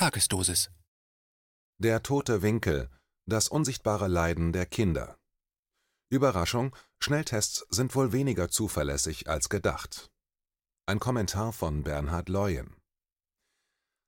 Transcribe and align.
Tagesdosis. 0.00 0.70
Der 1.76 2.02
tote 2.02 2.40
Winkel, 2.40 2.88
das 3.26 3.48
unsichtbare 3.48 4.08
Leiden 4.08 4.50
der 4.50 4.64
Kinder. 4.64 5.18
Überraschung, 6.08 6.74
Schnelltests 7.00 7.66
sind 7.68 7.94
wohl 7.94 8.10
weniger 8.10 8.48
zuverlässig 8.48 9.28
als 9.28 9.50
gedacht. 9.50 10.10
Ein 10.86 11.00
Kommentar 11.00 11.52
von 11.52 11.82
Bernhard 11.82 12.30
Leuen. 12.30 12.74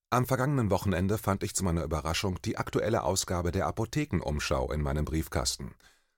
Am 0.08 0.24
vergangenen 0.24 0.70
Wochenende 0.70 1.18
fand 1.18 1.42
ich 1.42 1.54
zu 1.54 1.62
meiner 1.62 1.84
Überraschung 1.84 2.40
die 2.40 2.56
aktuelle 2.56 3.02
Ausgabe 3.02 3.52
der 3.52 3.66
Apothekenumschau 3.66 4.72
in 4.72 4.80
meinem 4.80 5.04
Briefkasten. 5.04 5.74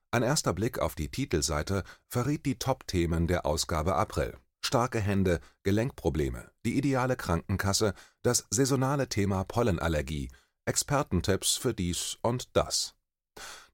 Ein 0.09 0.23
erster 0.23 0.53
Blick 0.53 0.79
auf 0.79 0.95
die 0.95 1.11
Titelseite 1.11 1.83
verriet 2.07 2.45
die 2.45 2.57
Top-Themen 2.57 3.27
der 3.27 3.45
Ausgabe 3.45 3.95
April. 3.95 4.37
Starke 4.65 4.99
Hände, 4.99 5.41
Gelenkprobleme, 5.61 6.49
die 6.65 6.75
ideale 6.75 7.15
Krankenkasse, 7.15 7.93
das 8.23 8.47
saisonale 8.49 9.07
Thema 9.07 9.43
Pollenallergie, 9.43 10.29
Expertentipps 10.65 11.55
für 11.55 11.75
dies 11.75 12.17
und 12.23 12.57
das. 12.57 12.95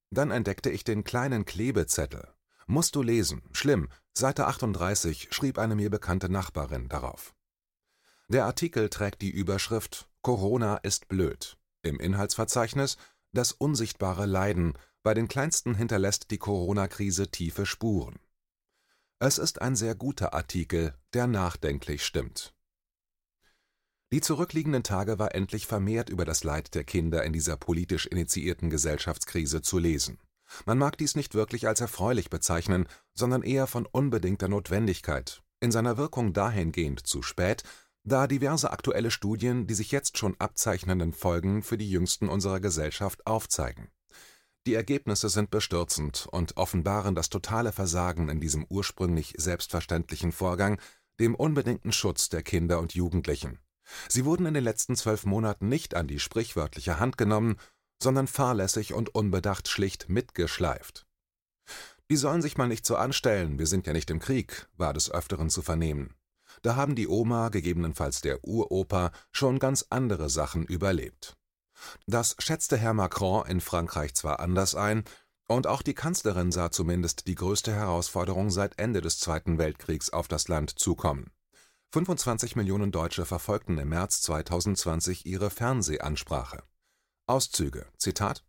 Dann 0.10 0.32
entdeckte 0.32 0.70
ich 0.70 0.84
den 0.84 1.06
kleinen 1.06 1.46
Klebezettel. 1.46 2.28
Musst 2.68 2.98
du 2.98 3.04
lesen, 3.04 3.42
schlimm, 3.54 3.88
Seite 4.14 4.48
38 4.48 5.30
schrieb 5.32 5.58
eine 5.60 5.76
mir 5.76 5.90
bekannte 5.90 6.28
Nachbarin 6.28 6.90
darauf. 6.90 7.34
Der 8.28 8.44
Artikel 8.44 8.90
trägt 8.90 9.22
die 9.22 9.32
Überschrift 9.32 10.10
Corona 10.22 10.76
ist 10.76 11.08
blöd. 11.08 11.58
Im 11.84 12.02
Inhaltsverzeichnis 12.02 12.98
das 13.32 13.54
unsichtbare 13.54 14.26
Leiden, 14.26 14.74
bei 15.04 15.14
den 15.14 15.30
Kleinsten 15.30 15.74
hinterlässt 15.74 16.32
die 16.32 16.38
Corona-Krise 16.38 17.32
tiefe 17.32 17.66
Spuren. 17.66 18.20
Es 19.24 19.38
ist 19.38 19.62
ein 19.62 19.76
sehr 19.76 19.94
guter 19.94 20.34
Artikel, 20.34 20.96
der 21.14 21.28
nachdenklich 21.28 22.04
stimmt. 22.04 22.56
Die 24.12 24.20
zurückliegenden 24.20 24.82
Tage 24.82 25.20
war 25.20 25.36
endlich 25.36 25.68
vermehrt 25.68 26.10
über 26.10 26.26
das 26.26 26.44
Leid 26.44 26.74
der 26.74 26.84
Kinder 26.86 27.24
in 27.24 27.32
dieser 27.32 27.56
politisch 27.56 28.08
initiierten 28.08 28.72
Gesellschaftskrise 28.72 29.62
zu 29.62 29.78
lesen. 29.78 30.18
Man 30.66 30.80
mag 30.80 30.98
dies 30.98 31.16
nicht 31.16 31.36
wirklich 31.36 31.68
als 31.68 31.82
erfreulich 31.82 32.32
bezeichnen, 32.32 32.88
sondern 33.14 33.44
eher 33.44 33.68
von 33.68 33.86
unbedingter 33.86 34.48
Notwendigkeit, 34.48 35.44
in 35.60 35.72
seiner 35.72 35.98
Wirkung 35.98 36.34
dahingehend 36.34 37.06
zu 37.06 37.22
spät, 37.22 37.62
da 38.04 38.26
diverse 38.26 38.72
aktuelle 38.72 39.12
Studien 39.12 39.68
die 39.68 39.76
sich 39.76 39.92
jetzt 39.92 40.18
schon 40.18 40.36
abzeichnenden 40.40 41.14
Folgen 41.14 41.62
für 41.62 41.78
die 41.78 41.92
Jüngsten 41.92 42.28
unserer 42.28 42.60
Gesellschaft 42.60 43.28
aufzeigen. 43.28 43.92
Die 44.68 44.76
Ergebnisse 44.76 45.30
sind 45.30 45.50
bestürzend 45.50 46.28
und 46.32 46.56
offenbaren 46.56 47.16
das 47.16 47.30
totale 47.30 47.72
Versagen 47.72 48.30
in 48.30 48.40
diesem 48.40 48.66
ursprünglich 48.70 49.34
selbstverständlichen 49.38 50.32
Vorgang, 50.32 50.80
dem 51.20 51.34
unbedingten 51.34 51.92
Schutz 51.92 52.30
der 52.30 52.44
Kinder 52.44 52.80
und 52.80 52.94
Jugendlichen. 52.94 53.60
Sie 54.08 54.24
wurden 54.24 54.46
in 54.46 54.54
den 54.54 54.64
letzten 54.64 54.96
zwölf 54.96 55.26
Monaten 55.26 55.68
nicht 55.68 55.96
an 55.96 56.08
die 56.08 56.20
sprichwörtliche 56.20 57.00
Hand 57.00 57.18
genommen, 57.18 57.56
sondern 58.02 58.28
fahrlässig 58.28 58.94
und 58.94 59.14
unbedacht 59.16 59.68
schlicht 59.68 60.10
mitgeschleift. 60.10 61.08
Die 62.12 62.16
sollen 62.16 62.42
sich 62.42 62.58
mal 62.58 62.68
nicht 62.68 62.86
so 62.86 62.96
anstellen, 62.96 63.58
wir 63.58 63.68
sind 63.68 63.88
ja 63.88 63.94
nicht 63.94 64.10
im 64.12 64.20
Krieg, 64.20 64.68
war 64.78 64.94
des 64.94 65.10
Öfteren 65.10 65.50
zu 65.50 65.62
vernehmen. 65.62 66.14
Da 66.62 66.76
haben 66.76 66.96
die 66.96 67.08
Oma, 67.08 67.50
gegebenenfalls 67.50 68.22
der 68.22 68.44
Uropa, 68.44 69.12
schon 69.32 69.58
ganz 69.58 69.88
andere 69.90 70.30
Sachen 70.30 70.66
überlebt. 70.66 71.38
Das 72.08 72.36
schätzte 72.40 72.78
Herr 72.78 72.94
Macron 72.94 73.46
in 73.48 73.62
Frankreich 73.62 74.14
zwar 74.16 74.40
anders 74.40 74.76
ein, 74.76 75.04
und 75.48 75.68
auch 75.68 75.82
die 75.82 75.94
Kanzlerin 75.94 76.52
sah 76.52 76.72
zumindest 76.72 77.28
die 77.28 77.36
größte 77.36 77.74
Herausforderung 77.74 78.50
seit 78.52 78.80
Ende 78.80 79.02
des 79.02 79.20
Zweiten 79.20 79.58
Weltkriegs 79.58 80.10
auf 80.10 80.28
das 80.28 80.48
Land 80.48 80.80
zukommen. 80.80 81.32
25 81.94 82.56
Millionen 82.56 82.92
Deutsche 82.92 83.26
verfolgten 83.26 83.78
im 83.78 83.90
März 83.90 84.22
2020 84.22 85.26
ihre 85.26 85.50
Fernsehansprache. 85.50 86.64
Auszüge, 87.28 87.86
Zitat: 87.98 88.46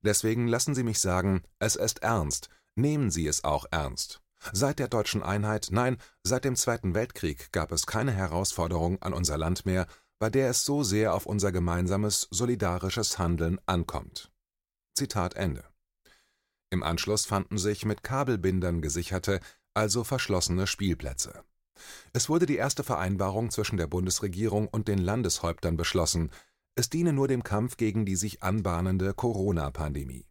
Deswegen 0.00 0.48
lassen 0.48 0.74
Sie 0.74 0.82
mich 0.82 0.98
sagen, 0.98 1.42
es 1.60 1.76
ist 1.76 2.02
ernst, 2.02 2.48
nehmen 2.74 3.12
Sie 3.12 3.28
es 3.28 3.44
auch 3.44 3.66
ernst. 3.70 4.20
Seit 4.52 4.80
der 4.80 4.88
deutschen 4.88 5.22
Einheit, 5.22 5.68
nein, 5.70 5.98
seit 6.24 6.44
dem 6.44 6.56
Zweiten 6.56 6.96
Weltkrieg 6.96 7.52
gab 7.52 7.70
es 7.70 7.86
keine 7.86 8.10
Herausforderung 8.10 9.00
an 9.00 9.12
unser 9.12 9.38
Land 9.38 9.64
mehr, 9.64 9.86
bei 10.22 10.30
der 10.30 10.50
es 10.50 10.64
so 10.64 10.84
sehr 10.84 11.14
auf 11.14 11.26
unser 11.26 11.50
gemeinsames, 11.50 12.28
solidarisches 12.30 13.18
Handeln 13.18 13.58
ankommt. 13.66 14.30
Zitat 14.94 15.34
Ende. 15.34 15.64
Im 16.70 16.84
Anschluss 16.84 17.26
fanden 17.26 17.58
sich 17.58 17.84
mit 17.84 18.04
Kabelbindern 18.04 18.82
gesicherte, 18.82 19.40
also 19.74 20.04
verschlossene 20.04 20.68
Spielplätze. 20.68 21.42
Es 22.12 22.28
wurde 22.28 22.46
die 22.46 22.54
erste 22.54 22.84
Vereinbarung 22.84 23.50
zwischen 23.50 23.78
der 23.78 23.88
Bundesregierung 23.88 24.68
und 24.68 24.86
den 24.86 24.98
Landeshäuptern 24.98 25.76
beschlossen, 25.76 26.30
es 26.76 26.88
diene 26.88 27.12
nur 27.12 27.26
dem 27.26 27.42
Kampf 27.42 27.76
gegen 27.76 28.06
die 28.06 28.14
sich 28.14 28.44
anbahnende 28.44 29.14
Corona-Pandemie. 29.14 30.28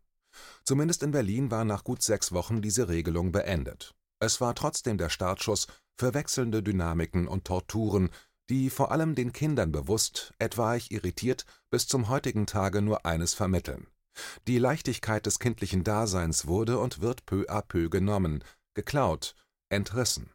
Zumindest 0.63 1.03
in 1.03 1.11
Berlin 1.11 1.51
war 1.51 1.65
nach 1.65 1.83
gut 1.83 2.01
sechs 2.01 2.31
Wochen 2.31 2.61
diese 2.61 2.87
Regelung 2.87 3.33
beendet. 3.33 3.93
Es 4.19 4.39
war 4.39 4.55
trotzdem 4.55 4.97
der 4.97 5.09
Startschuss 5.09 5.67
für 5.97 6.13
wechselnde 6.13 6.63
Dynamiken 6.63 7.27
und 7.27 7.43
Torturen, 7.43 8.09
die 8.51 8.69
vor 8.69 8.91
allem 8.91 9.15
den 9.15 9.31
Kindern 9.31 9.71
bewusst, 9.71 10.33
etwaig 10.37 10.91
irritiert, 10.91 11.45
bis 11.69 11.87
zum 11.87 12.09
heutigen 12.09 12.45
Tage 12.45 12.81
nur 12.81 13.05
eines 13.05 13.33
vermitteln. 13.33 13.87
Die 14.45 14.59
Leichtigkeit 14.59 15.25
des 15.25 15.39
kindlichen 15.39 15.85
Daseins 15.85 16.47
wurde 16.47 16.77
und 16.77 16.99
wird 16.99 17.25
peu 17.25 17.45
à 17.49 17.61
peu 17.61 17.89
genommen, 17.89 18.43
geklaut, 18.73 19.35
entrissen. 19.69 20.31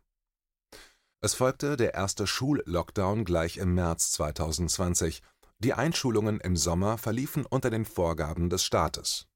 Es 1.21 1.35
folgte 1.35 1.77
der 1.77 1.93
erste 1.93 2.27
Schullockdown 2.27 3.27
gleich 3.27 3.59
im 3.59 3.75
März 3.75 4.13
2020. 4.13 5.23
Die 5.59 5.75
Einschulungen 5.75 6.41
im 6.41 6.57
Sommer 6.57 6.97
verliefen 6.97 7.45
unter 7.45 7.69
den 7.69 7.85
Vorgaben 7.85 8.49
des 8.49 8.65
Staates. 8.65 9.27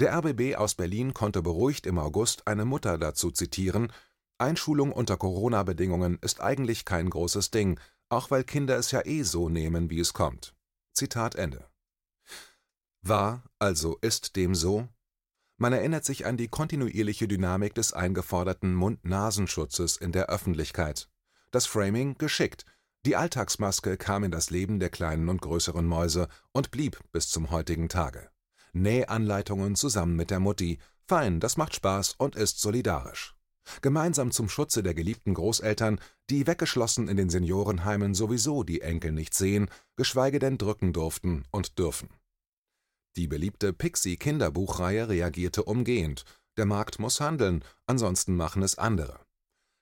Der 0.00 0.18
RBB 0.18 0.56
aus 0.56 0.74
Berlin 0.74 1.14
konnte 1.14 1.42
beruhigt 1.42 1.86
im 1.86 2.00
August 2.00 2.48
eine 2.48 2.64
Mutter 2.64 2.98
dazu 2.98 3.30
zitieren: 3.30 3.92
Einschulung 4.38 4.90
unter 4.90 5.16
Corona-Bedingungen 5.16 6.18
ist 6.22 6.40
eigentlich 6.40 6.84
kein 6.84 7.08
großes 7.08 7.52
Ding, 7.52 7.78
auch 8.10 8.30
weil 8.30 8.44
Kinder 8.44 8.76
es 8.76 8.90
ja 8.90 9.04
eh 9.06 9.22
so 9.22 9.48
nehmen, 9.48 9.88
wie 9.88 10.00
es 10.00 10.12
kommt. 10.12 10.54
Zitat 10.92 11.36
Ende. 11.36 11.70
War, 13.02 13.44
also 13.58 13.96
ist 14.02 14.36
dem 14.36 14.54
so? 14.54 14.88
Man 15.56 15.72
erinnert 15.72 16.04
sich 16.04 16.26
an 16.26 16.36
die 16.36 16.48
kontinuierliche 16.48 17.28
Dynamik 17.28 17.74
des 17.74 17.92
eingeforderten 17.92 18.74
Mund-Nasenschutzes 18.74 19.96
in 19.96 20.12
der 20.12 20.26
Öffentlichkeit. 20.26 21.08
Das 21.50 21.66
Framing 21.66 22.16
geschickt. 22.18 22.64
Die 23.06 23.16
Alltagsmaske 23.16 23.96
kam 23.96 24.24
in 24.24 24.30
das 24.30 24.50
Leben 24.50 24.78
der 24.78 24.90
kleinen 24.90 25.28
und 25.28 25.40
größeren 25.40 25.86
Mäuse 25.86 26.28
und 26.52 26.70
blieb 26.70 27.00
bis 27.12 27.28
zum 27.30 27.50
heutigen 27.50 27.88
Tage. 27.88 28.30
Nähanleitungen 28.72 29.74
zusammen 29.74 30.16
mit 30.16 30.30
der 30.30 30.40
Mutti. 30.40 30.78
Fein, 31.06 31.40
das 31.40 31.56
macht 31.56 31.74
Spaß 31.74 32.14
und 32.18 32.36
ist 32.36 32.60
solidarisch. 32.60 33.34
Gemeinsam 33.82 34.30
zum 34.30 34.48
Schutze 34.48 34.82
der 34.82 34.94
geliebten 34.94 35.34
Großeltern, 35.34 36.00
die 36.28 36.46
weggeschlossen 36.46 37.08
in 37.08 37.16
den 37.16 37.30
Seniorenheimen 37.30 38.14
sowieso 38.14 38.62
die 38.62 38.80
Enkel 38.80 39.12
nicht 39.12 39.34
sehen, 39.34 39.70
geschweige 39.96 40.38
denn 40.38 40.58
drücken 40.58 40.92
durften 40.92 41.44
und 41.50 41.78
dürfen. 41.78 42.10
Die 43.16 43.26
beliebte 43.26 43.72
Pixie-Kinderbuchreihe 43.72 45.08
reagierte 45.08 45.64
umgehend. 45.64 46.24
Der 46.56 46.66
Markt 46.66 46.98
muss 46.98 47.20
handeln, 47.20 47.64
ansonsten 47.86 48.36
machen 48.36 48.62
es 48.62 48.78
andere. 48.78 49.20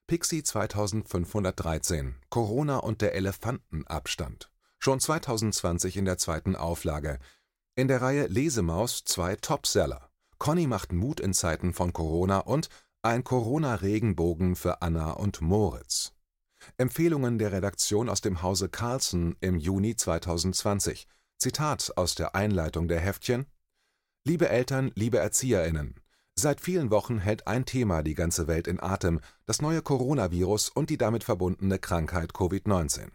Pixie 0.07 0.43
2513 0.43 2.15
Corona 2.31 2.79
und 2.79 3.03
der 3.03 3.15
Elefantenabstand. 3.15 4.51
Schon 4.79 5.01
2020 5.01 5.99
in 5.99 6.07
der 6.07 6.17
zweiten 6.17 6.57
Auflage. 6.57 7.19
In 7.75 7.89
der 7.89 8.01
Reihe 8.01 8.27
Lesemaus 8.27 9.05
zwei 9.05 9.37
Topseller. 9.37 10.11
Conny 10.39 10.67
macht 10.67 10.93
Mut 10.93 11.21
in 11.21 11.35
Zeiten 11.35 11.75
von 11.75 11.93
Corona 11.93 12.39
und 12.39 12.69
ein 13.09 13.25
Corona-Regenbogen 13.25 14.55
für 14.55 14.83
Anna 14.83 15.13
und 15.13 15.41
Moritz. 15.41 16.13
Empfehlungen 16.77 17.39
der 17.39 17.53
Redaktion 17.53 18.11
aus 18.11 18.21
dem 18.21 18.43
Hause 18.43 18.69
Carlsen 18.69 19.35
im 19.41 19.57
Juni 19.59 19.97
2020. 19.97 21.09
Zitat 21.39 21.95
aus 21.97 22.17
der 22.17 22.35
Einleitung 22.35 22.87
der 22.87 23.01
Heftchen 23.01 23.47
Liebe 24.25 24.51
Eltern, 24.51 24.93
liebe 24.95 25.17
ErzieherInnen, 25.17 25.95
seit 26.35 26.61
vielen 26.61 26.91
Wochen 26.91 27.19
hält 27.19 27.47
ein 27.47 27.65
Thema 27.65 28.03
die 28.03 28.15
ganze 28.15 28.47
Welt 28.47 28.69
in 28.69 28.79
Atem, 28.79 29.21
das 29.47 29.63
neue 29.63 29.81
Coronavirus 29.81 30.69
und 30.69 30.91
die 30.91 30.99
damit 30.99 31.25
verbundene 31.25 31.79
Krankheit 31.79 32.33
Covid-19. 32.33 33.09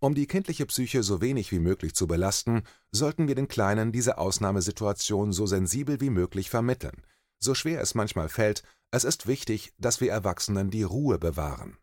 Um 0.00 0.16
die 0.16 0.26
kindliche 0.26 0.66
Psyche 0.66 1.04
so 1.04 1.20
wenig 1.20 1.52
wie 1.52 1.60
möglich 1.60 1.94
zu 1.94 2.08
belasten, 2.08 2.64
sollten 2.90 3.28
wir 3.28 3.36
den 3.36 3.46
Kleinen 3.46 3.92
diese 3.92 4.18
Ausnahmesituation 4.18 5.32
so 5.32 5.46
sensibel 5.46 6.00
wie 6.00 6.10
möglich 6.10 6.50
vermitteln. 6.50 7.04
So 7.38 7.54
schwer 7.54 7.80
es 7.80 7.94
manchmal 7.94 8.28
fällt, 8.28 8.64
es 8.90 9.04
ist 9.04 9.26
wichtig, 9.26 9.72
dass 9.78 10.00
wir 10.00 10.10
Erwachsenen 10.10 10.70
die 10.70 10.82
Ruhe 10.82 11.18
bewahren. 11.18 11.78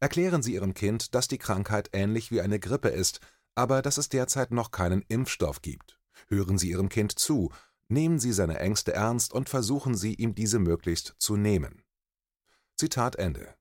Erklären 0.00 0.42
Sie 0.42 0.54
Ihrem 0.54 0.74
Kind, 0.74 1.14
dass 1.14 1.28
die 1.28 1.38
Krankheit 1.38 1.90
ähnlich 1.92 2.30
wie 2.30 2.40
eine 2.40 2.58
Grippe 2.58 2.88
ist, 2.88 3.20
aber 3.54 3.82
dass 3.82 3.98
es 3.98 4.08
derzeit 4.08 4.50
noch 4.50 4.70
keinen 4.70 5.02
Impfstoff 5.02 5.62
gibt. 5.62 6.00
Hören 6.26 6.58
Sie 6.58 6.70
Ihrem 6.70 6.88
Kind 6.88 7.18
zu, 7.18 7.52
nehmen 7.88 8.18
Sie 8.18 8.32
seine 8.32 8.58
Ängste 8.58 8.92
ernst 8.92 9.32
und 9.32 9.48
versuchen 9.48 9.96
Sie, 9.96 10.14
ihm 10.14 10.34
diese 10.34 10.58
möglichst 10.58 11.14
zu 11.18 11.36
nehmen. 11.36 11.82
Zitat 12.76 13.16
Ende. 13.16 13.54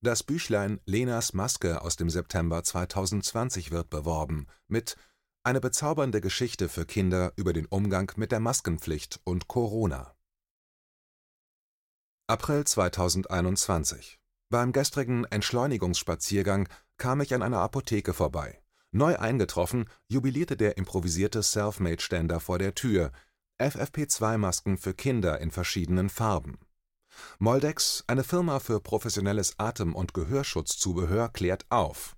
Das 0.00 0.22
Büchlein 0.24 0.80
Lenas 0.84 1.32
Maske 1.32 1.82
aus 1.82 1.96
dem 1.96 2.10
September 2.10 2.64
2020 2.64 3.70
wird 3.70 3.90
beworben 3.90 4.48
mit 4.66 4.96
Eine 5.44 5.60
bezaubernde 5.60 6.20
Geschichte 6.20 6.68
für 6.68 6.86
Kinder 6.86 7.32
über 7.36 7.52
den 7.52 7.66
Umgang 7.66 8.10
mit 8.16 8.32
der 8.32 8.40
Maskenpflicht 8.40 9.20
und 9.24 9.46
Corona. 9.48 10.11
April 12.32 12.64
2021 12.64 14.18
Beim 14.48 14.72
gestrigen 14.72 15.26
Entschleunigungsspaziergang 15.26 16.66
kam 16.96 17.20
ich 17.20 17.34
an 17.34 17.42
einer 17.42 17.58
Apotheke 17.58 18.14
vorbei. 18.14 18.62
Neu 18.90 19.18
eingetroffen 19.18 19.84
jubilierte 20.08 20.56
der 20.56 20.78
improvisierte 20.78 21.42
Selfmade-Ständer 21.42 22.40
vor 22.40 22.58
der 22.58 22.74
Tür, 22.74 23.12
FFP2-Masken 23.60 24.78
für 24.78 24.94
Kinder 24.94 25.42
in 25.42 25.50
verschiedenen 25.50 26.08
Farben. 26.08 26.58
Moldex, 27.38 28.02
eine 28.06 28.24
Firma 28.24 28.60
für 28.60 28.80
professionelles 28.80 29.58
Atem- 29.58 29.94
und 29.94 30.14
Gehörschutzzubehör, 30.14 31.28
klärt 31.28 31.66
auf 31.68 32.16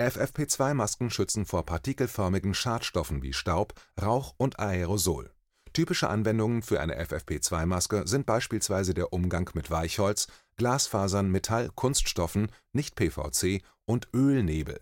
FFP2-Masken 0.00 1.08
schützen 1.10 1.46
vor 1.46 1.64
partikelförmigen 1.64 2.52
Schadstoffen 2.52 3.22
wie 3.22 3.32
Staub, 3.32 3.74
Rauch 4.02 4.34
und 4.38 4.58
Aerosol. 4.58 5.35
Typische 5.76 6.08
Anwendungen 6.08 6.62
für 6.62 6.80
eine 6.80 6.98
FFP2-Maske 7.04 8.08
sind 8.08 8.24
beispielsweise 8.24 8.94
der 8.94 9.12
Umgang 9.12 9.50
mit 9.52 9.70
Weichholz, 9.70 10.26
Glasfasern, 10.56 11.30
Metall, 11.30 11.68
Kunststoffen 11.74 12.50
(Nicht-PVC) 12.72 13.62
und 13.84 14.08
Ölnebel. 14.14 14.80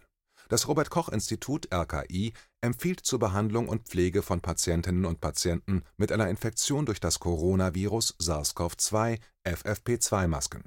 Das 0.49 0.69
Robert-Koch-Institut 0.69 1.67
(RKI) 1.75 2.33
empfiehlt 2.61 3.01
zur 3.01 3.19
Behandlung 3.19 3.67
und 3.67 3.89
Pflege 3.89 4.23
von 4.23 4.41
Patientinnen 4.41 5.05
und 5.05 5.21
Patienten 5.21 5.83
mit 5.97 6.13
einer 6.13 6.29
Infektion 6.29 6.87
durch 6.87 7.01
das 7.01 7.19
Coronavirus 7.19 8.15
SARS-CoV-2 8.21 9.19
FFP2-Masken. 9.45 10.63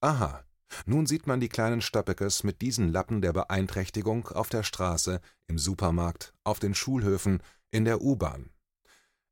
Aha 0.00 0.46
nun 0.86 1.06
sieht 1.06 1.26
man 1.26 1.40
die 1.40 1.50
kleinen 1.50 1.82
Stöppekes 1.82 2.42
mit 2.42 2.62
diesen 2.62 2.90
Lappen 2.90 3.20
der 3.20 3.34
Beeinträchtigung 3.34 4.28
auf 4.28 4.48
der 4.48 4.62
Straße, 4.62 5.20
im 5.46 5.58
Supermarkt, 5.58 6.32
auf 6.42 6.58
den 6.58 6.74
Schulhöfen, 6.74 7.42
in 7.70 7.84
der 7.84 8.00
U-Bahn. 8.00 8.53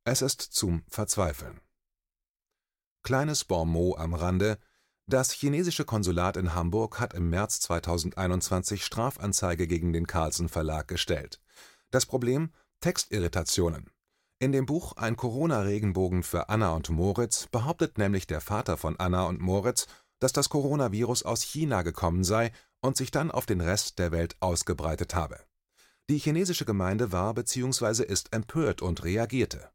Es 0.05 0.21
ist 0.21 0.41
zum 0.41 0.83
Verzweifeln. 0.89 1.61
Kleines 3.05 3.45
Bonmot 3.45 3.99
am 3.99 4.15
Rande: 4.15 4.59
Das 5.07 5.31
chinesische 5.31 5.85
Konsulat 5.85 6.37
in 6.37 6.55
Hamburg 6.55 6.99
hat 6.99 7.15
im 7.15 7.31
März 7.31 7.61
2021 7.61 8.85
Strafanzeige 8.85 9.69
gegen 9.69 9.93
den 9.93 10.09
Carlsen 10.09 10.49
Verlag 10.49 10.89
gestellt. 10.89 11.41
Das 11.93 12.07
Problem: 12.07 12.53
Textirritationen. 12.81 13.91
In 14.41 14.51
dem 14.51 14.67
Buch 14.67 14.97
Ein 14.97 15.17
Corona-Regenbogen 15.17 16.25
für 16.25 16.49
Anna 16.49 16.73
und 16.73 16.91
Moritz 16.91 17.47
behauptet 17.47 17.97
nämlich 17.97 18.27
der 18.27 18.41
Vater 18.41 18.77
von 18.77 18.99
Anna 18.99 19.27
und 19.27 19.41
Moritz 19.41 19.87
dass 20.23 20.33
das 20.33 20.49
Coronavirus 20.51 21.25
aus 21.25 21.43
China 21.43 21.83
gekommen 21.83 22.23
sei 22.23 22.53
und 22.81 22.97
sich 22.97 23.11
dann 23.11 23.33
auf 23.33 23.45
den 23.45 23.61
Rest 23.61 23.99
der 23.99 24.13
Welt 24.13 24.37
ausgebreitet 24.39 25.17
habe. 25.17 25.41
Die 26.09 26.19
chinesische 26.19 26.65
Gemeinde 26.65 27.11
war 27.11 27.35
bzw. 27.35 28.05
ist 28.05 28.33
empört 28.33 28.83
und 28.83 29.03
reagierte. 29.03 29.73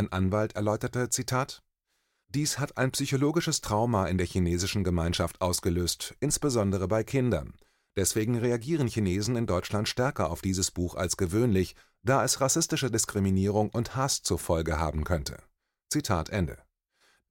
Ein 0.00 0.12
Anwalt 0.12 0.56
erläuterte: 0.56 1.10
Zitat, 1.10 1.62
Dies 2.28 2.58
hat 2.58 2.78
ein 2.78 2.90
psychologisches 2.90 3.60
Trauma 3.60 4.06
in 4.06 4.16
der 4.16 4.26
chinesischen 4.26 4.82
Gemeinschaft 4.82 5.42
ausgelöst, 5.42 6.14
insbesondere 6.20 6.88
bei 6.88 7.04
Kindern. 7.04 7.52
Deswegen 7.96 8.38
reagieren 8.38 8.88
Chinesen 8.88 9.36
in 9.36 9.46
Deutschland 9.46 9.90
stärker 9.90 10.30
auf 10.30 10.40
dieses 10.40 10.70
Buch 10.70 10.94
als 10.94 11.18
gewöhnlich, 11.18 11.76
da 12.02 12.24
es 12.24 12.40
rassistische 12.40 12.90
Diskriminierung 12.90 13.68
und 13.68 13.94
Hass 13.94 14.22
zur 14.22 14.38
Folge 14.38 14.78
haben 14.78 15.04
könnte. 15.04 15.42
Zitat 15.90 16.30
Ende 16.30 16.56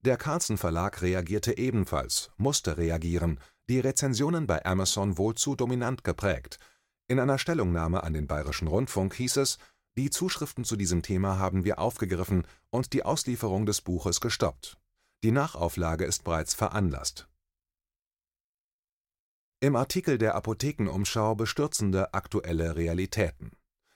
der 0.01 0.17
Carlsen 0.17 0.59
Verlag 0.59 1.01
reagierte 1.01 1.57
ebenfalls, 1.57 2.29
musste 2.37 2.77
reagieren, 2.77 3.39
die 3.67 3.79
Rezensionen 3.79 4.45
bei 4.45 4.63
Amazon 4.63 5.17
wohl 5.17 5.33
zu 5.33 5.55
dominant 5.55 6.03
geprägt. 6.03 6.59
In 7.07 7.19
einer 7.19 7.39
Stellungnahme 7.39 8.03
an 8.03 8.13
den 8.13 8.27
Bayerischen 8.27 8.67
Rundfunk 8.67 9.15
hieß 9.15 9.37
es, 9.37 9.57
die 9.97 10.09
Zuschriften 10.09 10.63
zu 10.63 10.75
diesem 10.75 11.01
Thema 11.01 11.39
haben 11.39 11.63
wir 11.63 11.79
aufgegriffen 11.79 12.45
und 12.69 12.93
die 12.93 13.03
Auslieferung 13.03 13.65
des 13.65 13.81
Buches 13.81 14.21
gestoppt. 14.21 14.77
Die 15.23 15.31
Nachauflage 15.31 16.05
ist 16.05 16.23
bereits 16.23 16.53
veranlasst. 16.53 17.27
Im 19.61 19.75
Artikel 19.75 20.17
der 20.17 20.35
Apothekenumschau 20.35 21.35
bestürzende 21.35 22.13
aktuelle 22.13 22.77
Realitäten. 22.77 23.51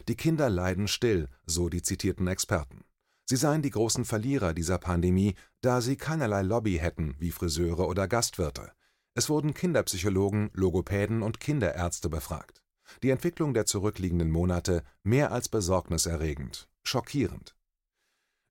Die 0.10 0.16
Kinder 0.16 0.50
leiden 0.50 0.90
still, 0.90 1.30
so 1.45 1.69
die 1.69 1.81
zitierten 1.81 2.28
Experten. 2.28 2.84
Sie 3.24 3.38
seien 3.38 3.62
die 3.62 3.69
großen 3.69 4.04
Verlierer 4.04 4.54
dieser 4.54 4.78
Pandemie, 4.78 5.36
da 5.62 5.80
sie 5.80 5.95
keinerlei 5.95 6.42
Lobby 6.42 6.80
hätten 6.80 7.16
wie 7.19 7.31
Friseure 7.31 7.88
oder 7.88 8.10
Gastwirte. 8.10 8.74
Es 9.13 9.30
wurden 9.30 9.54
Kinderpsychologen, 9.54 10.50
Logopäden 10.54 11.22
und 11.22 11.40
Kinderärzte 11.40 12.10
befragt. 12.10 12.62
Die 13.01 13.10
Entwicklung 13.10 13.54
der 13.54 13.66
zurückliegenden 13.66 14.30
Monate 14.30 14.84
mehr 15.04 15.31
als 15.31 15.50
besorgniserregend, 15.50 16.69
schockierend. 16.84 17.56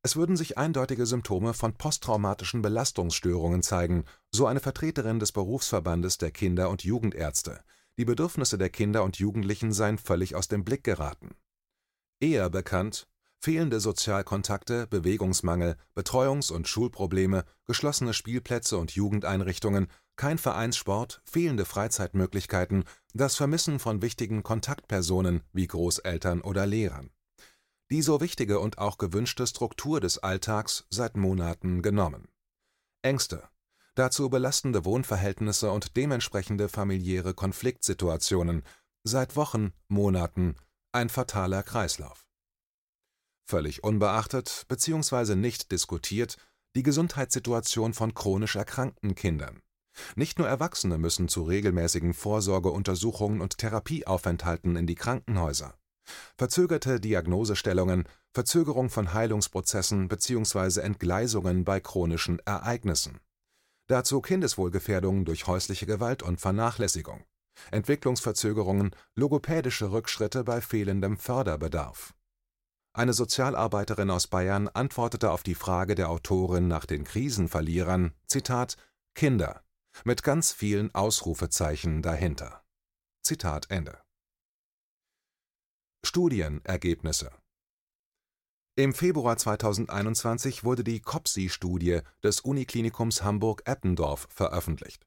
Es 0.05 0.17
würden 0.17 0.37
sich 0.37 0.59
eindeutige 0.59 1.07
Symptome 1.07 1.55
von 1.55 1.75
posttraumatischen 1.75 2.61
Belastungsstörungen 2.61 3.63
zeigen, 3.63 4.05
so 4.33 4.47
eine 4.47 4.59
Vertreterin 4.59 5.21
des 5.21 5.31
Berufsverbandes 5.31 6.19
der 6.19 6.33
Kinder- 6.33 6.71
und 6.71 6.83
Jugendärzte. 6.83 7.63
Die 7.99 8.05
Bedürfnisse 8.05 8.59
der 8.59 8.71
Kinder 8.71 9.05
und 9.05 9.19
Jugendlichen 9.19 9.73
seien 9.73 9.99
völlig 9.99 10.35
aus 10.35 10.49
dem 10.49 10.65
Blick 10.65 10.83
geraten. 10.83 11.37
Eher 12.21 12.51
bekannt 12.51 13.07
fehlende 13.43 13.81
Sozialkontakte, 13.81 14.87
Bewegungsmangel, 14.87 15.77
Betreuungs 15.97 16.53
und 16.53 16.69
Schulprobleme, 16.69 17.45
geschlossene 17.67 18.15
Spielplätze 18.15 18.79
und 18.79 18.93
Jugendeinrichtungen, 18.93 19.89
kein 20.15 20.39
Vereinssport, 20.39 21.23
fehlende 21.25 21.65
Freizeitmöglichkeiten, 21.65 22.85
das 23.15 23.35
Vermissen 23.35 23.81
von 23.81 24.01
wichtigen 24.01 24.45
Kontaktpersonen 24.45 25.43
wie 25.53 25.67
Großeltern 25.67 26.41
oder 26.41 26.67
Lehrern. 26.67 27.11
Die 27.91 28.03
so 28.03 28.21
wichtige 28.21 28.61
und 28.61 28.79
auch 28.79 28.97
gewünschte 28.97 29.45
Struktur 29.45 30.01
des 30.01 30.19
Alltags 30.19 30.87
seit 30.89 31.17
Monaten 31.17 31.83
genommen. 31.83 32.29
Ängste, 33.03 33.49
dazu 33.97 34.31
belastende 34.31 34.85
Wohnverhältnisse 34.85 35.73
und 35.73 35.97
dementsprechende 35.97 36.69
familiäre 36.69 37.35
Konfliktsituationen, 37.35 38.63
seit 39.03 39.35
Wochen, 39.35 39.73
Monaten 39.89 40.55
ein 40.93 41.09
fataler 41.09 41.65
Kreislauf 41.65 42.32
völlig 43.45 43.85
unbeachtet 43.85 44.65
bzw. 44.69 45.35
nicht 45.35 45.73
diskutiert 45.73 46.37
die 46.75 46.83
Gesundheitssituation 46.83 47.93
von 47.93 48.15
chronisch 48.15 48.57
erkrankten 48.57 49.15
Kindern. 49.15 49.61
Nicht 50.17 50.39
nur 50.39 50.49
Erwachsene 50.49 50.97
müssen 50.97 51.29
zu 51.29 51.43
regelmäßigen 51.43 52.15
Vorsorgeuntersuchungen 52.15 53.41
und 53.41 53.59
Therapieaufenthalten 53.59 54.77
in 54.77 54.87
die 54.87 54.95
Krankenhäuser. 54.95 55.75
Verzögerte 56.37 56.99
Diagnosestellungen, 56.99 58.09
Verzögerung 58.33 58.91
von 58.91 59.13
Heilungsprozessen 59.13 60.09
bzw. 60.09 60.81
Entgleisungen 60.81 61.65
bei 61.65 61.81
chronischen 61.81 62.39
Ereignissen. 62.47 63.21
Dazu 63.87 64.23
Kindeswohlgefährdung 64.23 65.25
durch 65.25 65.47
häusliche 65.47 65.87
Gewalt 65.87 66.23
und 66.23 66.41
Vernachlässigung. 66.41 67.25
Entwicklungsverzögerungen, 67.71 68.97
logopädische 69.15 69.93
Rückschritte 69.93 70.43
bei 70.43 70.63
fehlendem 70.63 71.19
Förderbedarf 71.19 72.15
eine 72.95 73.13
Sozialarbeiterin 73.15 74.11
aus 74.11 74.27
Bayern 74.27 74.69
antwortete 74.69 75.31
auf 75.31 75.43
die 75.43 75.55
Frage 75.55 75.95
der 75.95 76.11
Autorin 76.11 76.69
nach 76.69 76.85
den 76.85 77.05
Krisenverlierern: 77.05 78.13
„Zitat, 78.27 78.77
Kinder 79.15 79.63
mit 80.05 80.23
ganz 80.23 80.53
vielen 80.53 80.95
Ausrufezeichen 80.95 82.03
dahinter. 82.03 82.65
Zitat 83.23 83.71
Ende. 83.71 84.01
Studienergebnisse 86.05 87.31
Im 88.75 88.93
Februar 88.93 89.37
2021 89.37 90.65
wurde 90.65 90.83
die 90.83 91.01
COPSI-Studie 91.01 92.01
des 92.23 92.41
Uniklinikums 92.41 93.23
Hamburg-Eppendorf 93.23 94.27
veröffentlicht. 94.31 95.07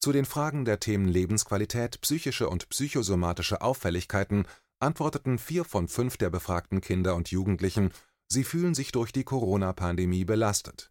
Zu 0.00 0.12
den 0.12 0.26
Fragen 0.26 0.66
der 0.66 0.80
Themen 0.80 1.08
Lebensqualität, 1.08 2.00
psychische 2.02 2.50
und 2.50 2.68
psychosomatische 2.68 3.62
Auffälligkeiten 3.62 4.46
antworteten 4.80 5.38
vier 5.38 5.64
von 5.64 5.88
fünf 5.88 6.16
der 6.16 6.30
befragten 6.30 6.80
Kinder 6.80 7.14
und 7.14 7.30
Jugendlichen, 7.30 7.90
sie 8.28 8.44
fühlen 8.44 8.74
sich 8.74 8.92
durch 8.92 9.12
die 9.12 9.24
Corona-Pandemie 9.24 10.24
belastet. 10.24 10.90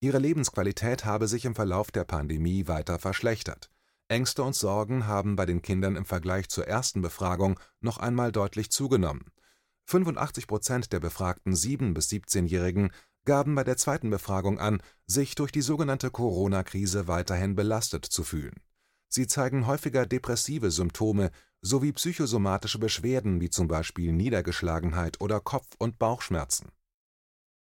Ihre 0.00 0.18
Lebensqualität 0.18 1.04
habe 1.04 1.28
sich 1.28 1.44
im 1.44 1.54
Verlauf 1.54 1.90
der 1.90 2.04
Pandemie 2.04 2.66
weiter 2.66 2.98
verschlechtert. 2.98 3.70
Ängste 4.08 4.42
und 4.42 4.54
Sorgen 4.54 5.06
haben 5.06 5.34
bei 5.34 5.46
den 5.46 5.62
Kindern 5.62 5.96
im 5.96 6.04
Vergleich 6.04 6.48
zur 6.48 6.68
ersten 6.68 7.00
Befragung 7.00 7.58
noch 7.80 7.98
einmal 7.98 8.32
deutlich 8.32 8.70
zugenommen. 8.70 9.24
85 9.86 10.46
Prozent 10.46 10.92
der 10.92 11.00
befragten 11.00 11.54
7- 11.54 11.94
bis 11.94 12.08
17-Jährigen 12.08 12.90
gaben 13.24 13.54
bei 13.54 13.64
der 13.64 13.76
zweiten 13.76 14.10
Befragung 14.10 14.58
an, 14.58 14.82
sich 15.06 15.34
durch 15.34 15.52
die 15.52 15.62
sogenannte 15.62 16.10
Corona-Krise 16.10 17.08
weiterhin 17.08 17.54
belastet 17.54 18.04
zu 18.04 18.24
fühlen. 18.24 18.60
Sie 19.08 19.26
zeigen 19.26 19.66
häufiger 19.66 20.06
depressive 20.06 20.70
Symptome 20.70 21.30
sowie 21.64 21.92
psychosomatische 21.92 22.78
Beschwerden 22.78 23.40
wie 23.40 23.48
zum 23.48 23.68
Beispiel 23.68 24.12
Niedergeschlagenheit 24.12 25.20
oder 25.20 25.40
Kopf 25.40 25.68
und 25.78 25.98
Bauchschmerzen. 25.98 26.70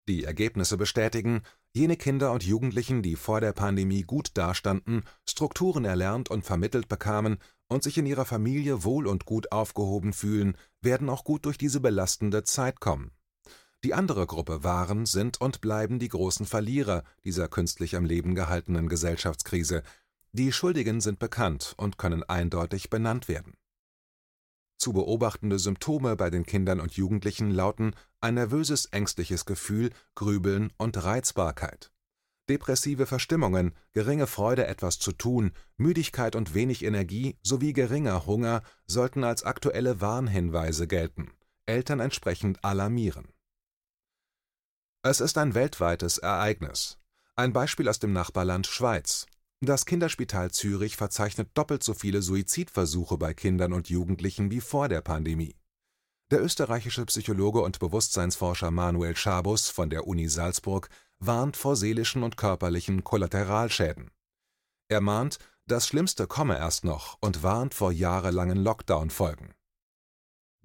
Die 0.09 0.25
Ergebnisse 0.25 0.77
bestätigen, 0.79 1.43
jene 1.73 1.97
Kinder 1.97 2.33
und 2.33 2.43
Jugendlichen, 2.43 3.03
die 3.03 3.17
vor 3.17 3.41
der 3.41 3.53
Pandemie 3.53 4.03
gut 4.03 4.31
dastanden, 4.35 5.05
Strukturen 5.29 5.85
erlernt 5.85 6.31
und 6.31 6.45
vermittelt 6.45 6.89
bekamen 6.89 7.39
und 7.69 7.83
sich 7.83 7.99
in 7.99 8.07
ihrer 8.07 8.25
Familie 8.25 8.83
wohl 8.83 9.07
und 9.07 9.27
gut 9.27 9.53
aufgehoben 9.53 10.13
fühlen, 10.13 10.57
werden 10.81 11.09
auch 11.09 11.23
gut 11.23 11.45
durch 11.45 11.59
diese 11.59 11.81
belastende 11.81 12.45
Zeit 12.45 12.81
kommen. 12.81 13.13
Die 13.85 13.95
andere 13.95 14.27
Gruppe 14.27 14.65
waren, 14.65 15.07
sind 15.07 15.41
und 15.41 15.61
bleiben 15.61 15.99
die 15.99 16.09
großen 16.09 16.47
Verlierer 16.47 17.05
dieser 17.25 17.49
künstlich 17.49 17.95
am 17.95 18.05
Leben 18.05 18.35
gehaltenen 18.35 18.89
Gesellschaftskrise. 18.89 19.83
Die 20.33 20.51
Schuldigen 20.53 21.01
sind 21.01 21.19
bekannt 21.19 21.75
und 21.77 21.99
können 21.99 22.23
eindeutig 22.23 22.91
benannt 22.91 23.29
werden. 23.29 23.55
Zu 24.83 24.93
beobachtende 24.93 25.61
Symptome 25.61 26.17
bei 26.17 26.29
den 26.29 26.45
Kindern 26.45 26.81
und 26.81 26.95
Jugendlichen 26.95 27.53
lauten 27.53 27.95
ein 28.21 28.35
nervöses, 28.35 28.87
ängstliches 28.87 29.45
Gefühl, 29.45 29.91
Grübeln 30.17 30.73
und 30.77 31.01
Reizbarkeit. 31.05 31.93
Depressive 32.49 33.07
Verstimmungen, 33.07 33.77
geringe 33.93 34.27
Freude 34.27 34.67
etwas 34.67 34.99
zu 34.99 35.13
tun, 35.13 35.53
Müdigkeit 35.77 36.35
und 36.35 36.55
wenig 36.55 36.85
Energie 36.85 37.39
sowie 37.45 37.73
geringer 37.73 38.27
Hunger 38.27 38.65
sollten 38.85 39.23
als 39.23 39.45
aktuelle 39.45 40.01
Warnhinweise 40.01 40.89
gelten, 40.89 41.31
Eltern 41.65 42.01
entsprechend 42.01 42.65
alarmieren. 42.65 43.29
Es 45.03 45.21
ist 45.21 45.39
ein 45.39 45.55
weltweites 45.55 46.19
Ereignis. 46.19 46.99
Ein 47.37 47.53
Beispiel 47.53 47.89
aus 47.89 48.01
dem 48.01 48.13
Nachbarland 48.13 48.67
Schweiz. 48.67 49.27
Das 49.65 49.87
Kinderspital 49.87 50.51
Zürich 50.51 50.97
verzeichnet 50.97 51.51
doppelt 51.55 51.85
so 51.85 51.95
viele 51.95 52.21
Suizidversuche 52.21 53.17
bei 53.17 53.33
Kindern 53.33 53.73
und 53.73 53.89
Jugendlichen 53.89 54.51
wie 54.51 54.61
vor 54.61 54.89
der 54.89 55.03
Pandemie. 55.03 55.55
Der 56.33 56.43
österreichische 56.43 57.07
Psychologe 57.07 57.61
und 57.61 57.79
Bewusstseinsforscher 57.79 58.73
Manuel 58.73 59.15
Schabus 59.15 59.69
von 59.69 59.89
der 59.89 60.09
Uni 60.09 60.29
Salzburg 60.29 60.89
warnt 61.21 61.57
vor 61.57 61.77
seelischen 61.77 62.25
und 62.25 62.37
körperlichen 62.37 63.05
Kollateralschäden. 63.05 64.11
Er 64.89 65.01
mahnt, 65.01 65.39
das 65.67 65.87
Schlimmste 65.87 66.27
komme 66.27 66.59
erst 66.59 66.85
noch 66.85 67.17
und 67.21 67.45
warnt 67.45 67.73
vor 67.73 67.93
jahrelangen 67.93 68.59
Lockdown-Folgen. 68.59 69.55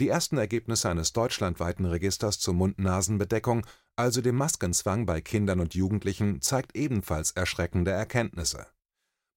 Die 0.01 0.07
ersten 0.07 0.39
Ergebnisse 0.39 0.89
eines 0.89 1.13
deutschlandweiten 1.13 1.85
Registers 1.85 2.39
zur 2.39 2.55
Mund-Nasen-Bedeckung, 2.55 3.63
also 3.95 4.21
dem 4.21 4.37
Maskenzwang 4.37 5.05
bei 5.05 5.21
Kindern 5.21 5.59
und 5.59 5.75
Jugendlichen, 5.75 6.41
zeigt 6.41 6.75
ebenfalls 6.75 7.29
erschreckende 7.29 7.91
Erkenntnisse. 7.91 8.65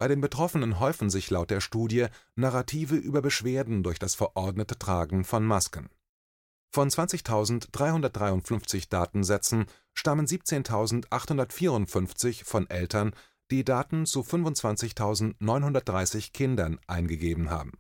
Bei 0.01 0.09
den 0.09 0.21
Betroffenen 0.23 0.81
häufen 0.81 1.11
sich 1.11 1.29
laut 1.29 1.51
der 1.51 1.61
Studie 1.61 2.07
Narrative 2.35 2.97
über 2.97 3.21
Beschwerden 3.21 3.83
durch 3.83 3.99
das 3.99 4.15
verordnete 4.15 4.79
Tragen 4.79 5.25
von 5.25 5.45
Masken. 5.45 5.91
Von 6.73 6.89
20.353 6.89 8.89
Datensätzen 8.89 9.67
stammen 9.93 10.25
17.854 10.25 12.47
von 12.47 12.71
Eltern, 12.71 13.13
die 13.51 13.63
Daten 13.63 14.07
zu 14.07 14.23
25.930 14.23 16.33
Kindern 16.33 16.81
eingegeben 16.87 17.51
haben. 17.51 17.73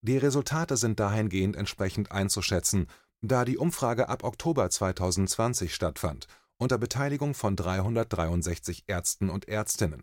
Die 0.00 0.18
Resultate 0.18 0.76
sind 0.76 0.98
dahingehend 0.98 1.54
entsprechend 1.54 2.10
einzuschätzen, 2.10 2.88
da 3.20 3.44
die 3.44 3.58
Umfrage 3.58 4.08
ab 4.08 4.24
Oktober 4.24 4.68
2020 4.68 5.72
stattfand, 5.72 6.26
unter 6.56 6.78
Beteiligung 6.78 7.34
von 7.34 7.54
363 7.54 8.86
Ärzten 8.88 9.30
und 9.30 9.46
Ärztinnen. 9.46 10.02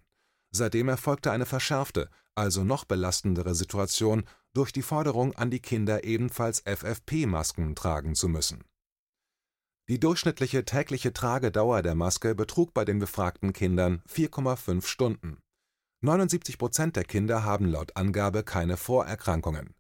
Seitdem 0.52 0.90
erfolgte 0.90 1.32
eine 1.32 1.46
verschärfte, 1.46 2.10
also 2.36 2.64
noch 2.64 2.86
belastendere 2.86 3.54
Situation 3.54 4.24
durch 4.54 4.72
die 4.72 4.82
Forderung 4.82 5.36
an 5.36 5.52
die 5.52 5.60
Kinder 5.60 6.04
ebenfalls 6.04 6.62
FFP-Masken 6.62 7.76
tragen 7.76 8.16
zu 8.16 8.28
müssen. 8.28 8.64
Die 9.90 10.00
durchschnittliche 10.00 10.66
tägliche 10.66 11.14
Tragedauer 11.14 11.82
der 11.82 11.96
Maske 11.96 12.36
betrug 12.36 12.74
bei 12.74 12.86
den 12.86 13.00
befragten 13.00 13.54
Kindern 13.54 14.04
4,5 14.08 14.86
Stunden. 14.86 15.40
79 16.02 16.58
Prozent 16.58 16.96
der 16.96 17.04
Kinder 17.04 17.44
haben 17.44 17.66
laut 17.66 17.96
Angabe 17.98 18.44
keine 18.44 18.78
Vorerkrankungen. 18.78 19.74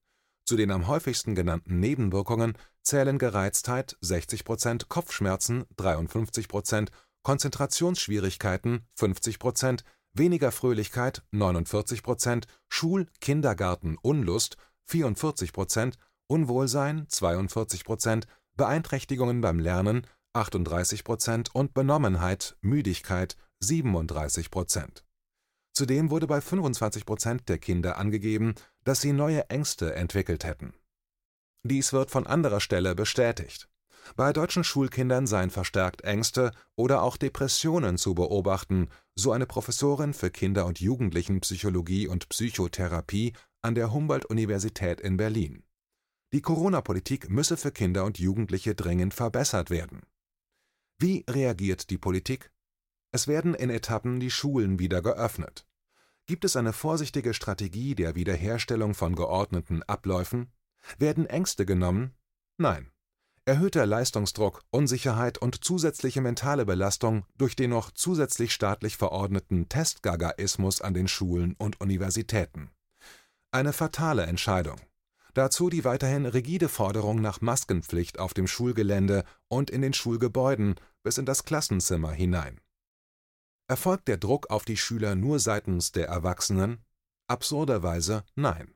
Zu 0.45 0.57
den 0.57 0.71
am 0.71 0.87
häufigsten 0.87 1.35
genannten 1.35 1.79
Nebenwirkungen 1.79 2.57
zählen 2.81 3.19
Gereiztheit 3.19 3.97
60 4.01 4.43
Prozent, 4.43 4.89
Kopfschmerzen 4.89 5.65
53 5.77 6.47
Prozent, 6.47 6.91
Konzentrationsschwierigkeiten 7.21 8.87
50 8.95 9.37
Prozent, 9.37 9.83
weniger 10.13 10.51
Fröhlichkeit 10.51 11.23
49 11.31 12.03
Prozent, 12.03 12.47
Schul-, 12.67 13.07
Kindergarten, 13.21 13.97
Unlust 14.01 14.57
44 14.85 15.53
Prozent, 15.53 15.97
Unwohlsein 16.27 17.05
42 17.07 17.83
Prozent, 17.83 18.27
Beeinträchtigungen 18.55 19.41
beim 19.41 19.59
Lernen 19.59 20.05
38 20.33 21.03
Prozent 21.03 21.53
und 21.53 21.73
Benommenheit, 21.73 22.57
Müdigkeit 22.61 23.35
37 23.59 24.51
Prozent. 24.51 25.05
Zudem 25.73 26.09
wurde 26.09 26.27
bei 26.27 26.41
25 26.41 27.05
Prozent 27.05 27.47
der 27.47 27.57
Kinder 27.57 27.97
angegeben, 27.97 28.55
dass 28.83 29.01
sie 29.01 29.13
neue 29.13 29.49
Ängste 29.49 29.95
entwickelt 29.95 30.43
hätten. 30.43 30.73
Dies 31.63 31.93
wird 31.93 32.11
von 32.11 32.27
anderer 32.27 32.59
Stelle 32.59 32.95
bestätigt. 32.95 33.68
Bei 34.15 34.33
deutschen 34.33 34.63
Schulkindern 34.63 35.27
seien 35.27 35.49
verstärkt 35.49 36.01
Ängste 36.01 36.51
oder 36.75 37.03
auch 37.03 37.17
Depressionen 37.17 37.97
zu 37.97 38.15
beobachten, 38.15 38.89
so 39.15 39.31
eine 39.31 39.45
Professorin 39.45 40.13
für 40.13 40.29
Kinder- 40.29 40.65
und 40.65 40.79
Jugendlichenpsychologie 40.79 42.07
und 42.07 42.29
Psychotherapie 42.29 43.33
an 43.61 43.75
der 43.75 43.93
Humboldt-Universität 43.93 45.01
in 45.01 45.17
Berlin. 45.17 45.63
Die 46.31 46.41
Corona-Politik 46.41 47.29
müsse 47.29 47.57
für 47.57 47.71
Kinder 47.71 48.05
und 48.05 48.19
Jugendliche 48.19 48.75
dringend 48.75 49.13
verbessert 49.13 49.69
werden. 49.69 50.01
Wie 50.99 51.25
reagiert 51.29 51.89
die 51.89 51.97
Politik? 51.97 52.51
Es 53.11 53.27
werden 53.27 53.55
in 53.55 53.69
Etappen 53.69 54.19
die 54.19 54.29
Schulen 54.29 54.77
wieder 54.79 55.01
geöffnet. 55.01 55.65
Gibt 56.27 56.45
es 56.45 56.55
eine 56.55 56.73
vorsichtige 56.73 57.33
Strategie 57.33 57.95
der 57.95 58.13
Wiederherstellung 58.13 58.93
von 58.93 59.15
geordneten 59.15 59.81
Abläufen? 59.83 60.51
Werden 60.99 61.25
Ängste 61.25 61.65
genommen? 61.65 62.13
Nein. 62.57 62.91
Erhöhter 63.49 63.87
Leistungsdruck, 63.87 64.61
Unsicherheit 64.69 65.39
und 65.39 65.63
zusätzliche 65.63 66.21
mentale 66.21 66.67
Belastung 66.67 67.25
durch 67.35 67.55
den 67.55 67.71
noch 67.71 67.89
zusätzlich 67.89 68.53
staatlich 68.53 68.95
verordneten 68.95 69.67
Testgagaismus 69.67 70.81
an 70.81 70.93
den 70.93 71.07
Schulen 71.07 71.55
und 71.57 71.81
Universitäten. 71.81 72.69
Eine 73.49 73.73
fatale 73.73 74.27
Entscheidung. 74.27 74.79
Dazu 75.33 75.71
die 75.71 75.83
weiterhin 75.83 76.27
rigide 76.27 76.69
Forderung 76.69 77.21
nach 77.21 77.41
Maskenpflicht 77.41 78.19
auf 78.19 78.35
dem 78.35 78.45
Schulgelände 78.45 79.23
und 79.47 79.71
in 79.71 79.81
den 79.81 79.93
Schulgebäuden 79.93 80.75
bis 81.01 81.17
in 81.17 81.25
das 81.25 81.43
Klassenzimmer 81.43 82.11
hinein. 82.11 82.61
Erfolgt 83.67 84.09
der 84.09 84.17
Druck 84.17 84.51
auf 84.51 84.63
die 84.63 84.77
Schüler 84.77 85.15
nur 85.15 85.39
seitens 85.39 85.91
der 85.91 86.07
Erwachsenen? 86.07 86.85
Absurderweise 87.27 88.23
nein. 88.35 88.75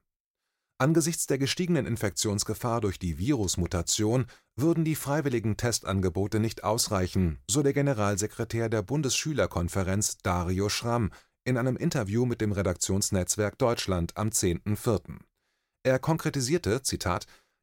Angesichts 0.83 1.27
der 1.27 1.37
gestiegenen 1.37 1.85
Infektionsgefahr 1.85 2.81
durch 2.81 2.99
die 2.99 3.17
Virusmutation 3.17 4.25
würden 4.57 4.83
die 4.83 4.95
freiwilligen 4.95 5.55
Testangebote 5.55 6.41
nicht 6.41 6.65
ausreichen, 6.65 7.39
so 7.49 7.63
der 7.63 7.71
Generalsekretär 7.71 8.67
der 8.67 8.81
Bundesschülerkonferenz 8.81 10.17
Dario 10.17 10.67
Schramm 10.67 11.13
in 11.45 11.57
einem 11.57 11.77
Interview 11.77 12.25
mit 12.25 12.41
dem 12.41 12.51
Redaktionsnetzwerk 12.51 13.57
Deutschland 13.57 14.17
am 14.17 14.27
10.04. 14.27 15.19
Er 15.83 15.99
konkretisierte: 15.99 16.81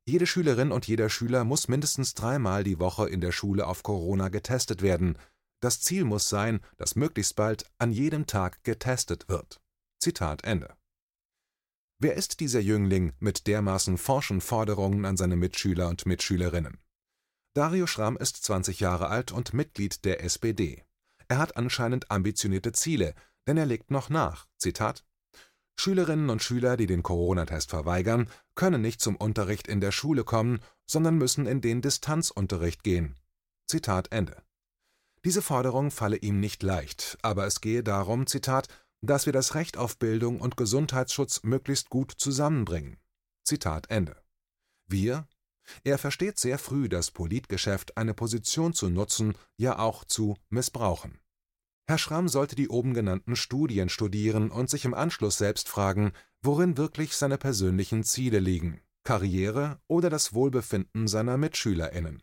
Jede 0.06 0.26
Schülerin 0.26 0.72
und 0.72 0.86
jeder 0.86 1.10
Schüler 1.10 1.44
muss 1.44 1.68
mindestens 1.68 2.14
dreimal 2.14 2.64
die 2.64 2.78
Woche 2.78 3.06
in 3.10 3.20
der 3.20 3.32
Schule 3.32 3.66
auf 3.66 3.82
Corona 3.82 4.30
getestet 4.30 4.80
werden. 4.80 5.18
Das 5.60 5.82
Ziel 5.82 6.04
muss 6.04 6.30
sein, 6.30 6.60
dass 6.78 6.96
möglichst 6.96 7.36
bald 7.36 7.70
an 7.76 7.92
jedem 7.92 8.24
Tag 8.24 8.64
getestet 8.64 9.28
wird. 9.28 9.60
Zitat 9.98 10.42
Ende. 10.42 10.74
Wer 12.02 12.14
ist 12.14 12.40
dieser 12.40 12.60
Jüngling 12.60 13.12
mit 13.20 13.46
dermaßen 13.46 13.98
forschen 13.98 14.40
Forderungen 14.40 15.04
an 15.04 15.18
seine 15.18 15.36
Mitschüler 15.36 15.88
und 15.88 16.06
Mitschülerinnen? 16.06 16.78
Dario 17.52 17.86
Schramm 17.86 18.16
ist 18.16 18.42
20 18.42 18.80
Jahre 18.80 19.08
alt 19.08 19.32
und 19.32 19.52
Mitglied 19.52 20.06
der 20.06 20.24
SPD. 20.24 20.82
Er 21.28 21.36
hat 21.36 21.58
anscheinend 21.58 22.10
ambitionierte 22.10 22.72
Ziele, 22.72 23.14
denn 23.46 23.58
er 23.58 23.66
legt 23.66 23.90
noch 23.90 24.08
nach: 24.08 24.46
Zitat 24.56 25.04
Schülerinnen 25.78 26.30
und 26.30 26.42
Schüler, 26.42 26.78
die 26.78 26.86
den 26.86 27.02
Corona-Test 27.02 27.68
verweigern, 27.68 28.30
können 28.54 28.80
nicht 28.80 29.02
zum 29.02 29.16
Unterricht 29.16 29.68
in 29.68 29.82
der 29.82 29.92
Schule 29.92 30.24
kommen, 30.24 30.60
sondern 30.86 31.18
müssen 31.18 31.44
in 31.44 31.60
den 31.60 31.82
Distanzunterricht 31.82 32.82
gehen. 32.82 33.18
Zitat 33.66 34.10
Ende. 34.10 34.42
Diese 35.22 35.42
Forderung 35.42 35.90
falle 35.90 36.16
ihm 36.16 36.40
nicht 36.40 36.62
leicht, 36.62 37.18
aber 37.20 37.46
es 37.46 37.60
gehe 37.60 37.82
darum, 37.82 38.26
Zitat, 38.26 38.68
dass 39.02 39.26
wir 39.26 39.32
das 39.32 39.54
Recht 39.54 39.76
auf 39.76 39.98
Bildung 39.98 40.40
und 40.40 40.56
Gesundheitsschutz 40.56 41.42
möglichst 41.42 41.90
gut 41.90 42.12
zusammenbringen. 42.16 42.98
Zitat 43.44 43.90
Ende. 43.90 44.16
Wir? 44.86 45.26
Er 45.84 45.98
versteht 45.98 46.38
sehr 46.38 46.58
früh 46.58 46.88
das 46.88 47.10
Politgeschäft, 47.10 47.96
eine 47.96 48.14
Position 48.14 48.72
zu 48.72 48.88
nutzen, 48.88 49.34
ja 49.56 49.78
auch 49.78 50.04
zu 50.04 50.36
missbrauchen. 50.48 51.20
Herr 51.86 51.98
Schramm 51.98 52.28
sollte 52.28 52.54
die 52.54 52.68
oben 52.68 52.94
genannten 52.94 53.36
Studien 53.36 53.88
studieren 53.88 54.50
und 54.50 54.70
sich 54.70 54.84
im 54.84 54.94
Anschluss 54.94 55.38
selbst 55.38 55.68
fragen, 55.68 56.12
worin 56.42 56.76
wirklich 56.76 57.16
seine 57.16 57.38
persönlichen 57.38 58.04
Ziele 58.04 58.38
liegen, 58.38 58.80
Karriere 59.02 59.80
oder 59.88 60.10
das 60.10 60.32
Wohlbefinden 60.32 61.08
seiner 61.08 61.36
MitschülerInnen. 61.36 62.22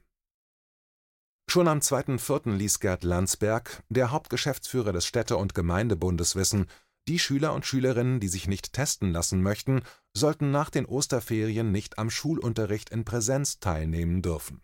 Schon 1.57 1.67
am 1.67 1.79
2.4. 1.79 2.55
ließ 2.55 2.79
Gerd 2.81 3.03
Landsberg, 3.03 3.81
der 3.89 4.11
Hauptgeschäftsführer 4.11 4.93
des 4.93 5.07
Städte- 5.07 5.37
und 5.37 5.55
Gemeindebundes, 5.55 6.35
wissen, 6.35 6.67
Die 7.07 7.17
Schüler 7.17 7.55
und 7.55 7.65
Schülerinnen, 7.65 8.19
die 8.19 8.27
sich 8.27 8.47
nicht 8.47 8.73
testen 8.73 9.11
lassen 9.11 9.41
möchten, 9.41 9.81
sollten 10.13 10.51
nach 10.51 10.69
den 10.69 10.85
Osterferien 10.85 11.71
nicht 11.71 11.97
am 11.97 12.11
Schulunterricht 12.11 12.91
in 12.91 13.05
Präsenz 13.05 13.59
teilnehmen 13.59 14.21
dürfen. 14.21 14.61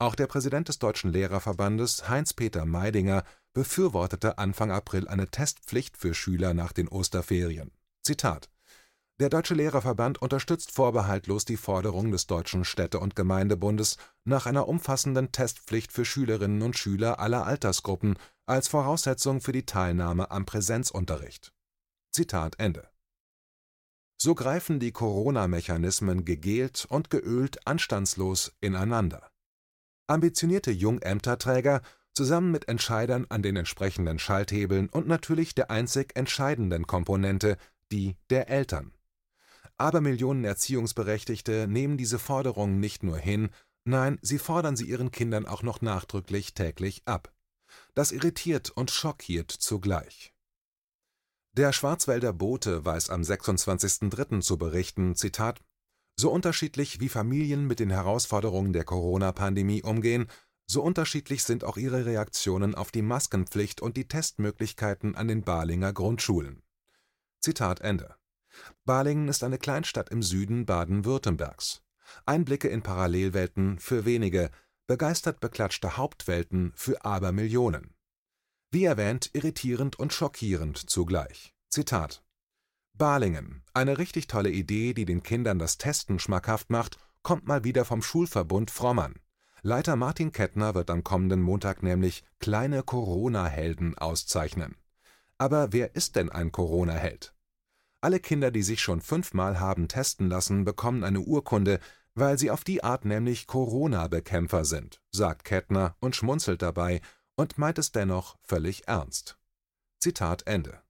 Auch 0.00 0.16
der 0.16 0.26
Präsident 0.26 0.66
des 0.66 0.80
Deutschen 0.80 1.12
Lehrerverbandes, 1.12 2.08
Heinz-Peter 2.08 2.66
Meidinger, 2.66 3.22
befürwortete 3.54 4.36
Anfang 4.36 4.72
April 4.72 5.06
eine 5.06 5.28
Testpflicht 5.28 5.96
für 5.96 6.12
Schüler 6.12 6.54
nach 6.54 6.72
den 6.72 6.88
Osterferien. 6.88 7.70
Zitat 8.02 8.50
der 9.18 9.30
Deutsche 9.30 9.54
Lehrerverband 9.54 10.20
unterstützt 10.20 10.72
vorbehaltlos 10.72 11.46
die 11.46 11.56
Forderung 11.56 12.10
des 12.10 12.26
Deutschen 12.26 12.64
Städte 12.64 13.00
und 13.00 13.16
Gemeindebundes 13.16 13.96
nach 14.24 14.44
einer 14.44 14.68
umfassenden 14.68 15.32
Testpflicht 15.32 15.90
für 15.90 16.04
Schülerinnen 16.04 16.60
und 16.60 16.76
Schüler 16.76 17.18
aller 17.18 17.46
Altersgruppen 17.46 18.18
als 18.44 18.68
Voraussetzung 18.68 19.40
für 19.40 19.52
die 19.52 19.64
Teilnahme 19.64 20.30
am 20.30 20.44
Präsenzunterricht. 20.44 21.54
Zitat 22.12 22.58
Ende. 22.58 22.88
So 24.18 24.34
greifen 24.34 24.80
die 24.80 24.92
Corona-Mechanismen 24.92 26.24
gegelt 26.24 26.86
und 26.88 27.10
geölt 27.10 27.66
anstandslos 27.66 28.52
ineinander. 28.60 29.30
Ambitionierte 30.08 30.70
Jungämterträger 30.70 31.80
zusammen 32.14 32.50
mit 32.50 32.68
Entscheidern 32.68 33.26
an 33.28 33.42
den 33.42 33.56
entsprechenden 33.56 34.18
Schalthebeln 34.18 34.88
und 34.88 35.06
natürlich 35.06 35.54
der 35.54 35.70
einzig 35.70 36.16
entscheidenden 36.16 36.86
Komponente, 36.86 37.58
die 37.92 38.16
der 38.30 38.48
Eltern. 38.48 38.95
Aber 39.76 40.00
Millionen 40.00 40.44
Erziehungsberechtigte 40.44 41.66
nehmen 41.68 41.96
diese 41.96 42.18
Forderungen 42.18 42.80
nicht 42.80 43.02
nur 43.02 43.18
hin, 43.18 43.50
nein, 43.84 44.18
sie 44.22 44.38
fordern 44.38 44.76
sie 44.76 44.86
ihren 44.86 45.10
Kindern 45.10 45.46
auch 45.46 45.62
noch 45.62 45.80
nachdrücklich 45.80 46.54
täglich 46.54 47.02
ab. 47.06 47.32
Das 47.94 48.12
irritiert 48.12 48.70
und 48.70 48.90
schockiert 48.90 49.50
zugleich. 49.50 50.32
Der 51.52 51.72
Schwarzwälder 51.72 52.32
Bote 52.32 52.84
weiß 52.84 53.10
am 53.10 53.22
26.03. 53.22 54.40
zu 54.40 54.58
berichten, 54.58 55.16
Zitat, 55.16 55.62
so 56.18 56.30
unterschiedlich 56.30 57.00
wie 57.00 57.08
Familien 57.08 57.66
mit 57.66 57.80
den 57.80 57.90
Herausforderungen 57.90 58.72
der 58.72 58.84
Corona-Pandemie 58.84 59.82
umgehen, 59.82 60.26
so 60.68 60.82
unterschiedlich 60.82 61.44
sind 61.44 61.64
auch 61.64 61.76
ihre 61.76 62.04
Reaktionen 62.06 62.74
auf 62.74 62.90
die 62.90 63.02
Maskenpflicht 63.02 63.80
und 63.80 63.96
die 63.96 64.08
Testmöglichkeiten 64.08 65.14
an 65.14 65.28
den 65.28 65.42
Balinger 65.42 65.92
Grundschulen. 65.92 66.62
Zitat 67.40 67.80
Ende. 67.80 68.16
Balingen 68.84 69.28
ist 69.28 69.44
eine 69.44 69.58
Kleinstadt 69.58 70.10
im 70.10 70.22
Süden 70.22 70.66
Baden-Württembergs. 70.66 71.82
Einblicke 72.24 72.68
in 72.68 72.82
Parallelwelten 72.82 73.78
für 73.78 74.04
wenige, 74.04 74.50
begeistert 74.86 75.40
beklatschte 75.40 75.96
Hauptwelten 75.96 76.72
für 76.76 77.04
Abermillionen. 77.04 77.94
Wie 78.70 78.84
erwähnt, 78.84 79.30
irritierend 79.32 79.98
und 79.98 80.12
schockierend 80.12 80.78
zugleich. 80.90 81.54
Zitat 81.68 82.22
Balingen, 82.94 83.62
eine 83.74 83.98
richtig 83.98 84.26
tolle 84.26 84.50
Idee, 84.50 84.94
die 84.94 85.04
den 85.04 85.22
Kindern 85.22 85.58
das 85.58 85.76
Testen 85.76 86.18
schmackhaft 86.18 86.70
macht, 86.70 86.98
kommt 87.22 87.46
mal 87.46 87.64
wieder 87.64 87.84
vom 87.84 88.00
Schulverbund 88.00 88.70
Frommern. 88.70 89.16
Leiter 89.62 89.96
Martin 89.96 90.32
Kettner 90.32 90.74
wird 90.74 90.90
am 90.90 91.02
kommenden 91.04 91.42
Montag 91.42 91.82
nämlich 91.82 92.24
kleine 92.38 92.82
Corona-Helden 92.82 93.98
auszeichnen. 93.98 94.76
Aber 95.38 95.72
wer 95.72 95.94
ist 95.94 96.16
denn 96.16 96.30
ein 96.30 96.52
Corona-Held? 96.52 97.35
Alle 98.00 98.20
Kinder, 98.20 98.50
die 98.50 98.62
sich 98.62 98.80
schon 98.80 99.00
fünfmal 99.00 99.58
haben 99.58 99.88
testen 99.88 100.28
lassen, 100.28 100.64
bekommen 100.64 101.02
eine 101.02 101.20
Urkunde, 101.20 101.80
weil 102.14 102.38
sie 102.38 102.50
auf 102.50 102.64
die 102.64 102.82
Art 102.82 103.04
nämlich 103.04 103.46
Corona-Bekämpfer 103.46 104.64
sind, 104.64 105.02
sagt 105.10 105.44
Kettner 105.44 105.96
und 106.00 106.16
schmunzelt 106.16 106.62
dabei 106.62 107.00
und 107.36 107.58
meint 107.58 107.78
es 107.78 107.92
dennoch 107.92 108.36
völlig 108.42 108.88
ernst. 108.88 109.38
Zitat 109.98 110.46
Ende. 110.46 110.80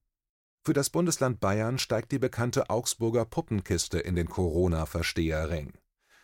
Für 0.65 0.73
das 0.73 0.91
Bundesland 0.91 1.41
Bayern 1.41 1.79
steigt 1.79 2.11
die 2.13 2.19
bekannte 2.19 2.71
Augsburger 2.71 3.25
Puppenkiste 3.25 3.99
in 3.99 4.17
den 4.17 4.29
Corona-Versteherring. 4.29 5.75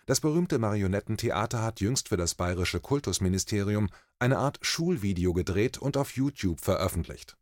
Das 0.07 0.21
berühmte 0.21 0.59
Marionettentheater 0.59 1.63
hat 1.63 1.81
jüngst 1.81 2.09
für 2.09 2.17
das 2.17 2.35
bayerische 2.35 2.81
Kultusministerium 2.81 3.89
eine 4.19 4.39
Art 4.39 4.59
Schulvideo 4.61 5.33
gedreht 5.33 5.79
und 5.79 5.97
auf 5.97 6.17
YouTube 6.17 6.61
veröffentlicht. 6.61 7.37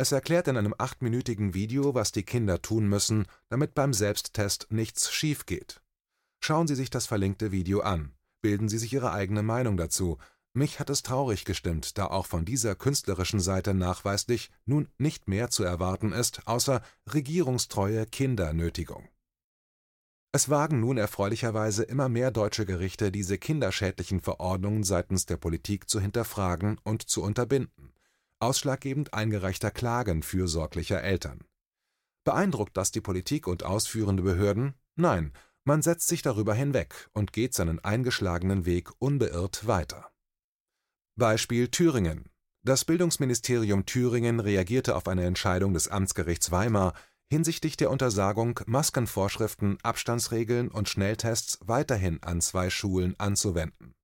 Es 0.00 0.12
erklärt 0.12 0.46
in 0.46 0.56
einem 0.56 0.76
achtminütigen 0.78 1.54
Video, 1.54 1.92
was 1.92 2.12
die 2.12 2.22
Kinder 2.22 2.62
tun 2.62 2.86
müssen, 2.86 3.26
damit 3.48 3.74
beim 3.74 3.92
Selbsttest 3.92 4.68
nichts 4.70 5.10
schief 5.12 5.44
geht. 5.44 5.82
Schauen 6.40 6.68
Sie 6.68 6.76
sich 6.76 6.88
das 6.88 7.06
verlinkte 7.06 7.50
Video 7.50 7.80
an, 7.80 8.12
bilden 8.40 8.68
Sie 8.68 8.78
sich 8.78 8.92
Ihre 8.92 9.10
eigene 9.10 9.42
Meinung 9.42 9.76
dazu. 9.76 10.18
Mich 10.52 10.78
hat 10.78 10.88
es 10.88 11.02
traurig 11.02 11.44
gestimmt, 11.44 11.98
da 11.98 12.06
auch 12.06 12.26
von 12.26 12.44
dieser 12.44 12.76
künstlerischen 12.76 13.40
Seite 13.40 13.74
nachweislich 13.74 14.52
nun 14.66 14.86
nicht 14.98 15.26
mehr 15.26 15.50
zu 15.50 15.64
erwarten 15.64 16.12
ist, 16.12 16.46
außer 16.46 16.80
regierungstreue 17.12 18.06
Kindernötigung. 18.06 19.08
Es 20.30 20.48
wagen 20.48 20.78
nun 20.78 20.96
erfreulicherweise 20.96 21.82
immer 21.82 22.08
mehr 22.08 22.30
deutsche 22.30 22.66
Gerichte, 22.66 23.10
diese 23.10 23.36
kinderschädlichen 23.36 24.20
Verordnungen 24.20 24.84
seitens 24.84 25.26
der 25.26 25.38
Politik 25.38 25.90
zu 25.90 25.98
hinterfragen 25.98 26.78
und 26.84 27.02
zu 27.02 27.20
unterbinden 27.20 27.92
ausschlaggebend 28.40 29.14
eingereichter 29.14 29.70
Klagen 29.70 30.22
fürsorglicher 30.22 31.02
Eltern. 31.02 31.44
Beeindruckt 32.24 32.76
das 32.76 32.90
die 32.90 33.00
Politik 33.00 33.46
und 33.46 33.62
ausführende 33.64 34.22
Behörden? 34.22 34.74
Nein, 34.96 35.32
man 35.64 35.82
setzt 35.82 36.08
sich 36.08 36.22
darüber 36.22 36.54
hinweg 36.54 37.08
und 37.12 37.32
geht 37.32 37.54
seinen 37.54 37.82
eingeschlagenen 37.84 38.66
Weg 38.66 38.90
unbeirrt 38.98 39.66
weiter. 39.66 40.10
Beispiel 41.16 41.68
Thüringen. 41.68 42.30
Das 42.64 42.84
Bildungsministerium 42.84 43.86
Thüringen 43.86 44.40
reagierte 44.40 44.96
auf 44.96 45.08
eine 45.08 45.24
Entscheidung 45.24 45.74
des 45.74 45.88
Amtsgerichts 45.88 46.50
Weimar 46.50 46.94
hinsichtlich 47.30 47.76
der 47.76 47.90
Untersagung, 47.90 48.60
Maskenvorschriften, 48.66 49.78
Abstandsregeln 49.82 50.68
und 50.68 50.88
Schnelltests 50.88 51.58
weiterhin 51.62 52.22
an 52.22 52.40
zwei 52.40 52.70
Schulen 52.70 53.18
anzuwenden 53.18 53.94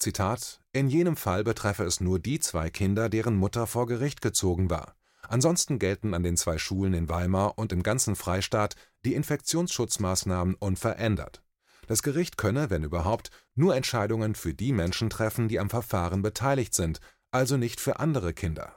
Zitat: 0.00 0.60
In 0.78 0.88
jenem 0.88 1.16
Fall 1.16 1.42
betreffe 1.42 1.82
es 1.82 2.00
nur 2.00 2.20
die 2.20 2.38
zwei 2.38 2.70
Kinder, 2.70 3.08
deren 3.08 3.34
Mutter 3.34 3.66
vor 3.66 3.88
Gericht 3.88 4.20
gezogen 4.22 4.70
war. 4.70 4.94
Ansonsten 5.22 5.80
gelten 5.80 6.14
an 6.14 6.22
den 6.22 6.36
zwei 6.36 6.56
Schulen 6.56 6.94
in 6.94 7.08
Weimar 7.08 7.58
und 7.58 7.72
im 7.72 7.82
ganzen 7.82 8.14
Freistaat 8.14 8.76
die 9.04 9.14
Infektionsschutzmaßnahmen 9.14 10.54
unverändert. 10.54 11.42
Das 11.88 12.04
Gericht 12.04 12.36
könne, 12.36 12.70
wenn 12.70 12.84
überhaupt, 12.84 13.32
nur 13.56 13.74
Entscheidungen 13.74 14.36
für 14.36 14.54
die 14.54 14.72
Menschen 14.72 15.10
treffen, 15.10 15.48
die 15.48 15.58
am 15.58 15.68
Verfahren 15.68 16.22
beteiligt 16.22 16.74
sind, 16.74 17.00
also 17.32 17.56
nicht 17.56 17.80
für 17.80 17.98
andere 17.98 18.32
Kinder. 18.32 18.76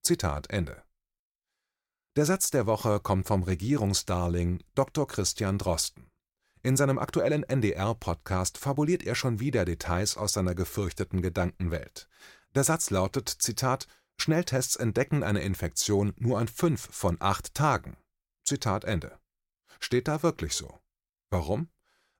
Zitat 0.00 0.48
Ende. 0.48 0.80
Der 2.14 2.24
Satz 2.24 2.52
der 2.52 2.66
Woche 2.66 3.00
kommt 3.00 3.26
vom 3.26 3.42
Regierungsdarling 3.42 4.62
Dr. 4.76 5.08
Christian 5.08 5.58
Drosten 5.58 6.11
in 6.62 6.76
seinem 6.76 6.98
aktuellen 6.98 7.42
NDR-Podcast 7.42 8.56
fabuliert 8.56 9.02
er 9.02 9.14
schon 9.14 9.40
wieder 9.40 9.64
Details 9.64 10.16
aus 10.16 10.32
seiner 10.32 10.54
gefürchteten 10.54 11.20
Gedankenwelt. 11.20 12.08
Der 12.54 12.64
Satz 12.64 12.90
lautet: 12.90 13.28
Zitat, 13.28 13.88
Schnelltests 14.16 14.76
entdecken 14.76 15.24
eine 15.24 15.40
Infektion 15.40 16.14
nur 16.16 16.38
an 16.38 16.48
fünf 16.48 16.88
von 16.92 17.16
acht 17.20 17.54
Tagen. 17.54 17.96
Zitat 18.44 18.84
Ende. 18.84 19.18
Steht 19.80 20.06
da 20.06 20.22
wirklich 20.22 20.54
so? 20.54 20.78
Warum? 21.30 21.68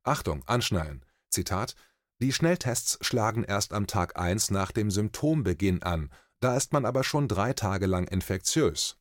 Achtung, 0.02 0.42
anschnallen. 0.46 1.04
Zitat: 1.28 1.76
Die 2.18 2.32
Schnelltests 2.32 2.98
schlagen 3.02 3.44
erst 3.44 3.72
am 3.72 3.86
Tag 3.86 4.18
1 4.18 4.50
nach 4.50 4.72
dem 4.72 4.90
Symptombeginn 4.90 5.82
an, 5.82 6.10
da 6.40 6.56
ist 6.56 6.72
man 6.72 6.84
aber 6.84 7.04
schon 7.04 7.28
drei 7.28 7.52
Tage 7.52 7.86
lang 7.86 8.08
infektiös. 8.08 8.98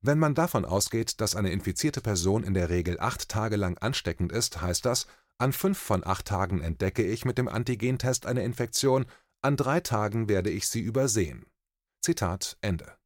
Wenn 0.00 0.18
man 0.18 0.34
davon 0.34 0.64
ausgeht, 0.64 1.20
dass 1.20 1.34
eine 1.34 1.50
infizierte 1.50 2.00
Person 2.00 2.44
in 2.44 2.54
der 2.54 2.70
Regel 2.70 3.00
acht 3.00 3.28
Tage 3.28 3.56
lang 3.56 3.78
ansteckend 3.78 4.30
ist, 4.30 4.60
heißt 4.60 4.84
das, 4.84 5.06
an 5.38 5.52
fünf 5.52 5.78
von 5.78 6.06
acht 6.06 6.26
Tagen 6.26 6.60
entdecke 6.60 7.04
ich 7.04 7.24
mit 7.24 7.38
dem 7.38 7.48
Antigentest 7.48 8.26
eine 8.26 8.44
Infektion, 8.44 9.06
an 9.40 9.56
drei 9.56 9.80
Tagen 9.80 10.28
werde 10.28 10.50
ich 10.50 10.68
sie 10.68 10.80
übersehen. 10.80 11.46
Zitat 12.00 12.58
Ende. 12.60 12.96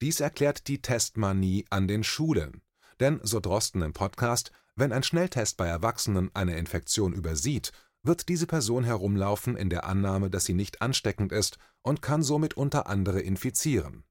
Dies 0.00 0.20
erklärt 0.20 0.66
die 0.68 0.80
Testmanie 0.80 1.66
an 1.70 1.86
den 1.86 2.04
Schulen. 2.04 2.62
Denn, 3.00 3.20
so 3.22 3.40
Drosten 3.40 3.82
im 3.82 3.92
Podcast, 3.92 4.52
wenn 4.76 4.92
ein 4.92 5.02
Schnelltest 5.02 5.56
bei 5.56 5.66
Erwachsenen 5.66 6.30
eine 6.34 6.56
Infektion 6.56 7.12
übersieht, 7.12 7.72
wird 8.02 8.28
diese 8.28 8.46
Person 8.46 8.84
herumlaufen 8.84 9.56
in 9.56 9.70
der 9.70 9.84
Annahme, 9.84 10.30
dass 10.30 10.44
sie 10.44 10.54
nicht 10.54 10.80
ansteckend 10.80 11.32
ist 11.32 11.58
und 11.82 12.00
kann 12.00 12.22
somit 12.22 12.54
unter 12.54 12.86
andere 12.86 13.20
infizieren. 13.20 14.04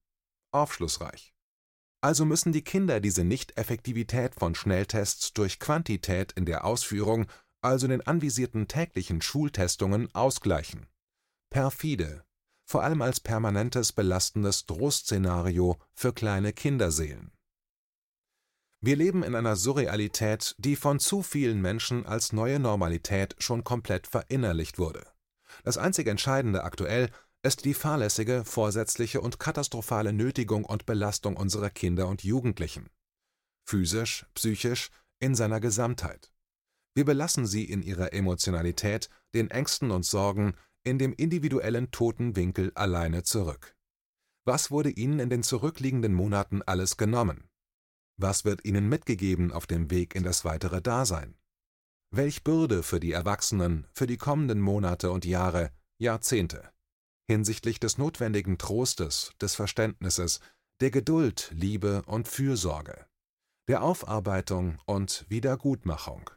Aufschlussreich. 0.52 1.34
Also 2.02 2.26
müssen 2.26 2.54
die 2.54 2.64
Kinder 2.64 3.00
diese 3.00 3.24
Nicht-Effektivität 3.24 4.36
von 4.36 4.56
Schnelltests 4.56 5.34
durch 5.34 5.60
Quantität 5.60 6.32
in 6.32 6.46
der 6.46 6.64
Ausführung, 6.64 7.26
also 7.62 7.88
den 7.88 8.06
anvisierten 8.06 8.68
täglichen 8.68 9.22
Schultestungen, 9.22 10.14
ausgleichen. 10.16 10.88
Perfide, 11.50 12.24
vor 12.66 12.84
allem 12.84 13.02
als 13.02 13.20
permanentes 13.20 13.92
belastendes 13.92 14.66
Drohszenario 14.66 15.78
für 15.94 16.14
kleine 16.14 16.54
Kinderseelen. 16.54 17.32
Wir 18.82 18.96
leben 18.96 19.24
in 19.24 19.36
einer 19.36 19.58
Surrealität, 19.58 20.56
die 20.58 20.78
von 20.78 21.00
zu 21.00 21.22
vielen 21.22 21.60
Menschen 21.60 22.06
als 22.06 22.32
neue 22.32 22.60
Normalität 22.60 23.36
schon 23.40 23.66
komplett 23.66 24.08
verinnerlicht 24.08 24.80
wurde. 24.80 25.06
Das 25.66 25.78
einzig 25.78 26.08
Entscheidende 26.08 26.64
aktuell 26.64 27.10
ist 27.42 27.64
die 27.66 27.74
fahrlässige, 27.74 28.44
vorsätzliche 28.44 29.22
und 29.22 29.40
katastrophale 29.40 30.12
Nötigung 30.12 30.66
und 30.66 30.86
Belastung 30.86 31.38
unserer 31.38 31.70
Kinder 31.70 32.08
und 32.08 32.24
Jugendlichen. 32.24 32.90
Physisch, 33.66 34.26
psychisch, 34.34 34.90
in 35.20 35.36
seiner 35.36 35.60
Gesamtheit. 35.60 36.32
Wir 36.96 37.06
belassen 37.06 37.46
sie 37.46 37.64
in 37.64 37.82
ihrer 37.82 38.14
Emotionalität, 38.14 39.10
den 39.34 39.52
Ängsten 39.52 39.92
und 39.92 40.06
Sorgen, 40.06 40.56
in 40.84 40.98
dem 40.98 41.14
individuellen 41.14 41.92
toten 41.92 42.36
Winkel 42.36 42.72
alleine 42.76 43.24
zurück. 43.24 43.76
Was 44.46 44.72
wurde 44.72 44.90
ihnen 44.90 45.20
in 45.20 45.30
den 45.30 45.44
zurückliegenden 45.44 46.14
Monaten 46.14 46.62
alles 46.64 46.98
genommen? 46.98 47.48
Was 48.18 48.44
wird 48.44 48.66
ihnen 48.66 48.90
mitgegeben 48.90 49.54
auf 49.54 49.68
dem 49.68 49.92
Weg 49.92 50.16
in 50.16 50.24
das 50.24 50.44
weitere 50.44 50.82
Dasein? 50.82 51.38
Welch 52.12 52.44
Bürde 52.44 52.84
für 52.84 53.00
die 53.00 53.12
Erwachsenen 53.12 53.88
für 53.94 54.08
die 54.08 54.18
kommenden 54.18 54.60
Monate 54.60 55.12
und 55.12 55.26
Jahre, 55.26 55.72
Jahrzehnte, 56.00 56.72
hinsichtlich 57.30 57.80
des 57.80 58.00
notwendigen 58.00 58.58
Trostes, 58.58 59.34
des 59.40 59.54
Verständnisses, 59.54 60.40
der 60.82 60.90
Geduld, 60.90 61.52
Liebe 61.54 62.02
und 62.08 62.28
Fürsorge, 62.28 63.06
der 63.68 63.84
Aufarbeitung 63.84 64.80
und 64.88 65.26
Wiedergutmachung. 65.30 66.32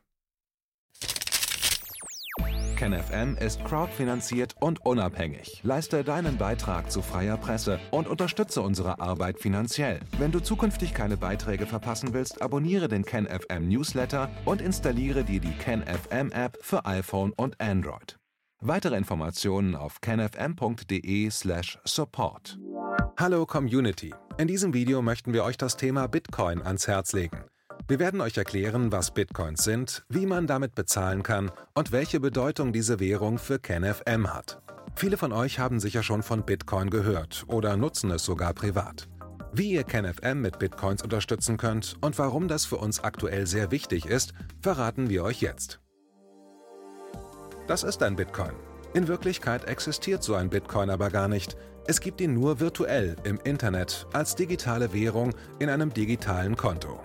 KenFM 2.77 3.37
ist 3.39 3.65
crowdfinanziert 3.65 4.57
und 4.61 4.85
unabhängig. 4.85 5.61
Leiste 5.63 6.05
deinen 6.05 6.37
Beitrag 6.37 6.91
zu 6.91 7.01
freier 7.01 7.39
Presse 7.39 7.81
und 7.91 8.07
unterstütze 8.07 8.61
unsere 8.61 9.01
Arbeit 9.01 9.39
finanziell. 9.39 10.01
Wenn 10.19 10.33
du 10.33 10.41
zukünftig 10.41 10.93
keine 10.93 11.17
Beiträge 11.17 11.65
verpassen 11.65 12.13
willst, 12.13 12.43
abonniere 12.43 12.89
den 12.89 13.05
KenFM 13.05 13.67
Newsletter 13.69 14.29
und 14.45 14.61
installiere 14.61 15.25
dir 15.25 15.41
die 15.41 15.53
KenFM 15.53 16.33
App 16.33 16.59
für 16.61 16.85
iPhone 16.85 17.33
und 17.33 17.59
Android. 17.61 18.19
Weitere 18.65 18.97
Informationen 18.97 19.75
auf 19.75 20.01
kenfm.de/support. 20.01 22.59
Hallo 23.19 23.45
Community. 23.45 24.15
In 24.39 24.47
diesem 24.47 24.73
Video 24.73 25.03
möchten 25.03 25.33
wir 25.33 25.43
euch 25.43 25.57
das 25.57 25.77
Thema 25.77 26.07
Bitcoin 26.07 26.63
ans 26.63 26.87
Herz 26.87 27.13
legen. 27.13 27.43
Wir 27.89 27.99
werden 27.99 28.21
euch 28.21 28.37
erklären, 28.37 28.93
was 28.93 29.13
Bitcoins 29.13 29.65
sind, 29.65 30.05
wie 30.09 30.27
man 30.27 30.47
damit 30.47 30.77
bezahlen 30.77 31.25
kann 31.25 31.51
und 31.75 31.91
welche 31.91 32.21
Bedeutung 32.21 32.73
diese 32.73 33.01
Währung 33.01 33.39
für 33.39 33.59
KenFM 33.59 34.33
hat. 34.33 34.63
Viele 34.95 35.17
von 35.17 35.33
euch 35.33 35.59
haben 35.59 35.81
sicher 35.81 36.05
schon 36.05 36.23
von 36.23 36.45
Bitcoin 36.45 36.89
gehört 36.89 37.43
oder 37.49 37.77
nutzen 37.77 38.13
es 38.13 38.25
sogar 38.25 38.55
privat. 38.55 39.09
Wie 39.53 39.73
ihr 39.73 39.83
KenFM 39.83 40.41
mit 40.41 40.61
Bitcoins 40.61 41.03
unterstützen 41.03 41.57
könnt 41.57 41.97
und 42.01 42.17
warum 42.17 42.47
das 42.47 42.65
für 42.65 42.77
uns 42.77 43.01
aktuell 43.01 43.49
sehr 43.49 43.73
wichtig 43.73 44.07
ist, 44.07 44.35
verraten 44.61 45.11
wir 45.11 45.25
euch 45.25 45.41
jetzt. 45.41 45.82
Das 47.67 47.85
ist 47.85 48.03
ein 48.03 48.17
Bitcoin. 48.17 48.53
In 48.93 49.09
Wirklichkeit 49.09 49.65
existiert 49.65 50.23
so 50.23 50.35
ein 50.35 50.51
Bitcoin 50.51 50.91
aber 50.91 51.11
gar 51.11 51.29
nicht. 51.29 51.57
Es 51.87 52.01
gibt 52.01 52.21
ihn 52.21 52.35
nur 52.35 52.61
virtuell 52.61 53.17
im 53.25 53.39
Internet 53.45 54.07
als 54.13 54.35
digitale 54.35 54.93
Währung 54.93 55.33
in 55.59 55.69
einem 55.69 55.93
digitalen 55.93 56.57
Konto. 56.57 57.01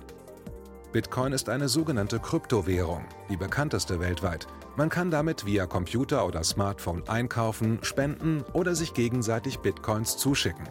Bitcoin 0.91 1.31
ist 1.31 1.47
eine 1.49 1.69
sogenannte 1.69 2.19
Kryptowährung, 2.19 3.05
die 3.29 3.37
bekannteste 3.37 3.99
weltweit. 3.99 4.47
Man 4.75 4.89
kann 4.89 5.11
damit 5.11 5.45
via 5.45 5.65
Computer 5.67 6.25
oder 6.25 6.43
Smartphone 6.43 7.07
einkaufen, 7.07 7.79
spenden 7.83 8.43
oder 8.53 8.73
sich 8.73 8.93
gegenseitig 8.93 9.59
Bitcoins 9.59 10.17
zuschicken. 10.17 10.67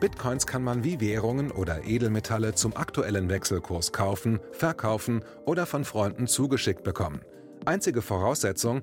Bitcoins 0.00 0.46
kann 0.46 0.64
man 0.64 0.82
wie 0.82 1.00
Währungen 1.00 1.50
oder 1.50 1.84
Edelmetalle 1.84 2.54
zum 2.54 2.76
aktuellen 2.76 3.28
Wechselkurs 3.28 3.92
kaufen, 3.92 4.40
verkaufen 4.52 5.24
oder 5.46 5.66
von 5.66 5.84
Freunden 5.84 6.26
zugeschickt 6.26 6.82
bekommen. 6.82 7.20
Einzige 7.64 8.02
Voraussetzung 8.02 8.82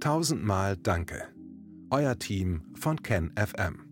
tausendmal 0.00 0.76
Danke. 0.76 1.28
Euer 1.90 2.18
Team 2.18 2.62
von 2.74 3.02
KenFM. 3.02 3.83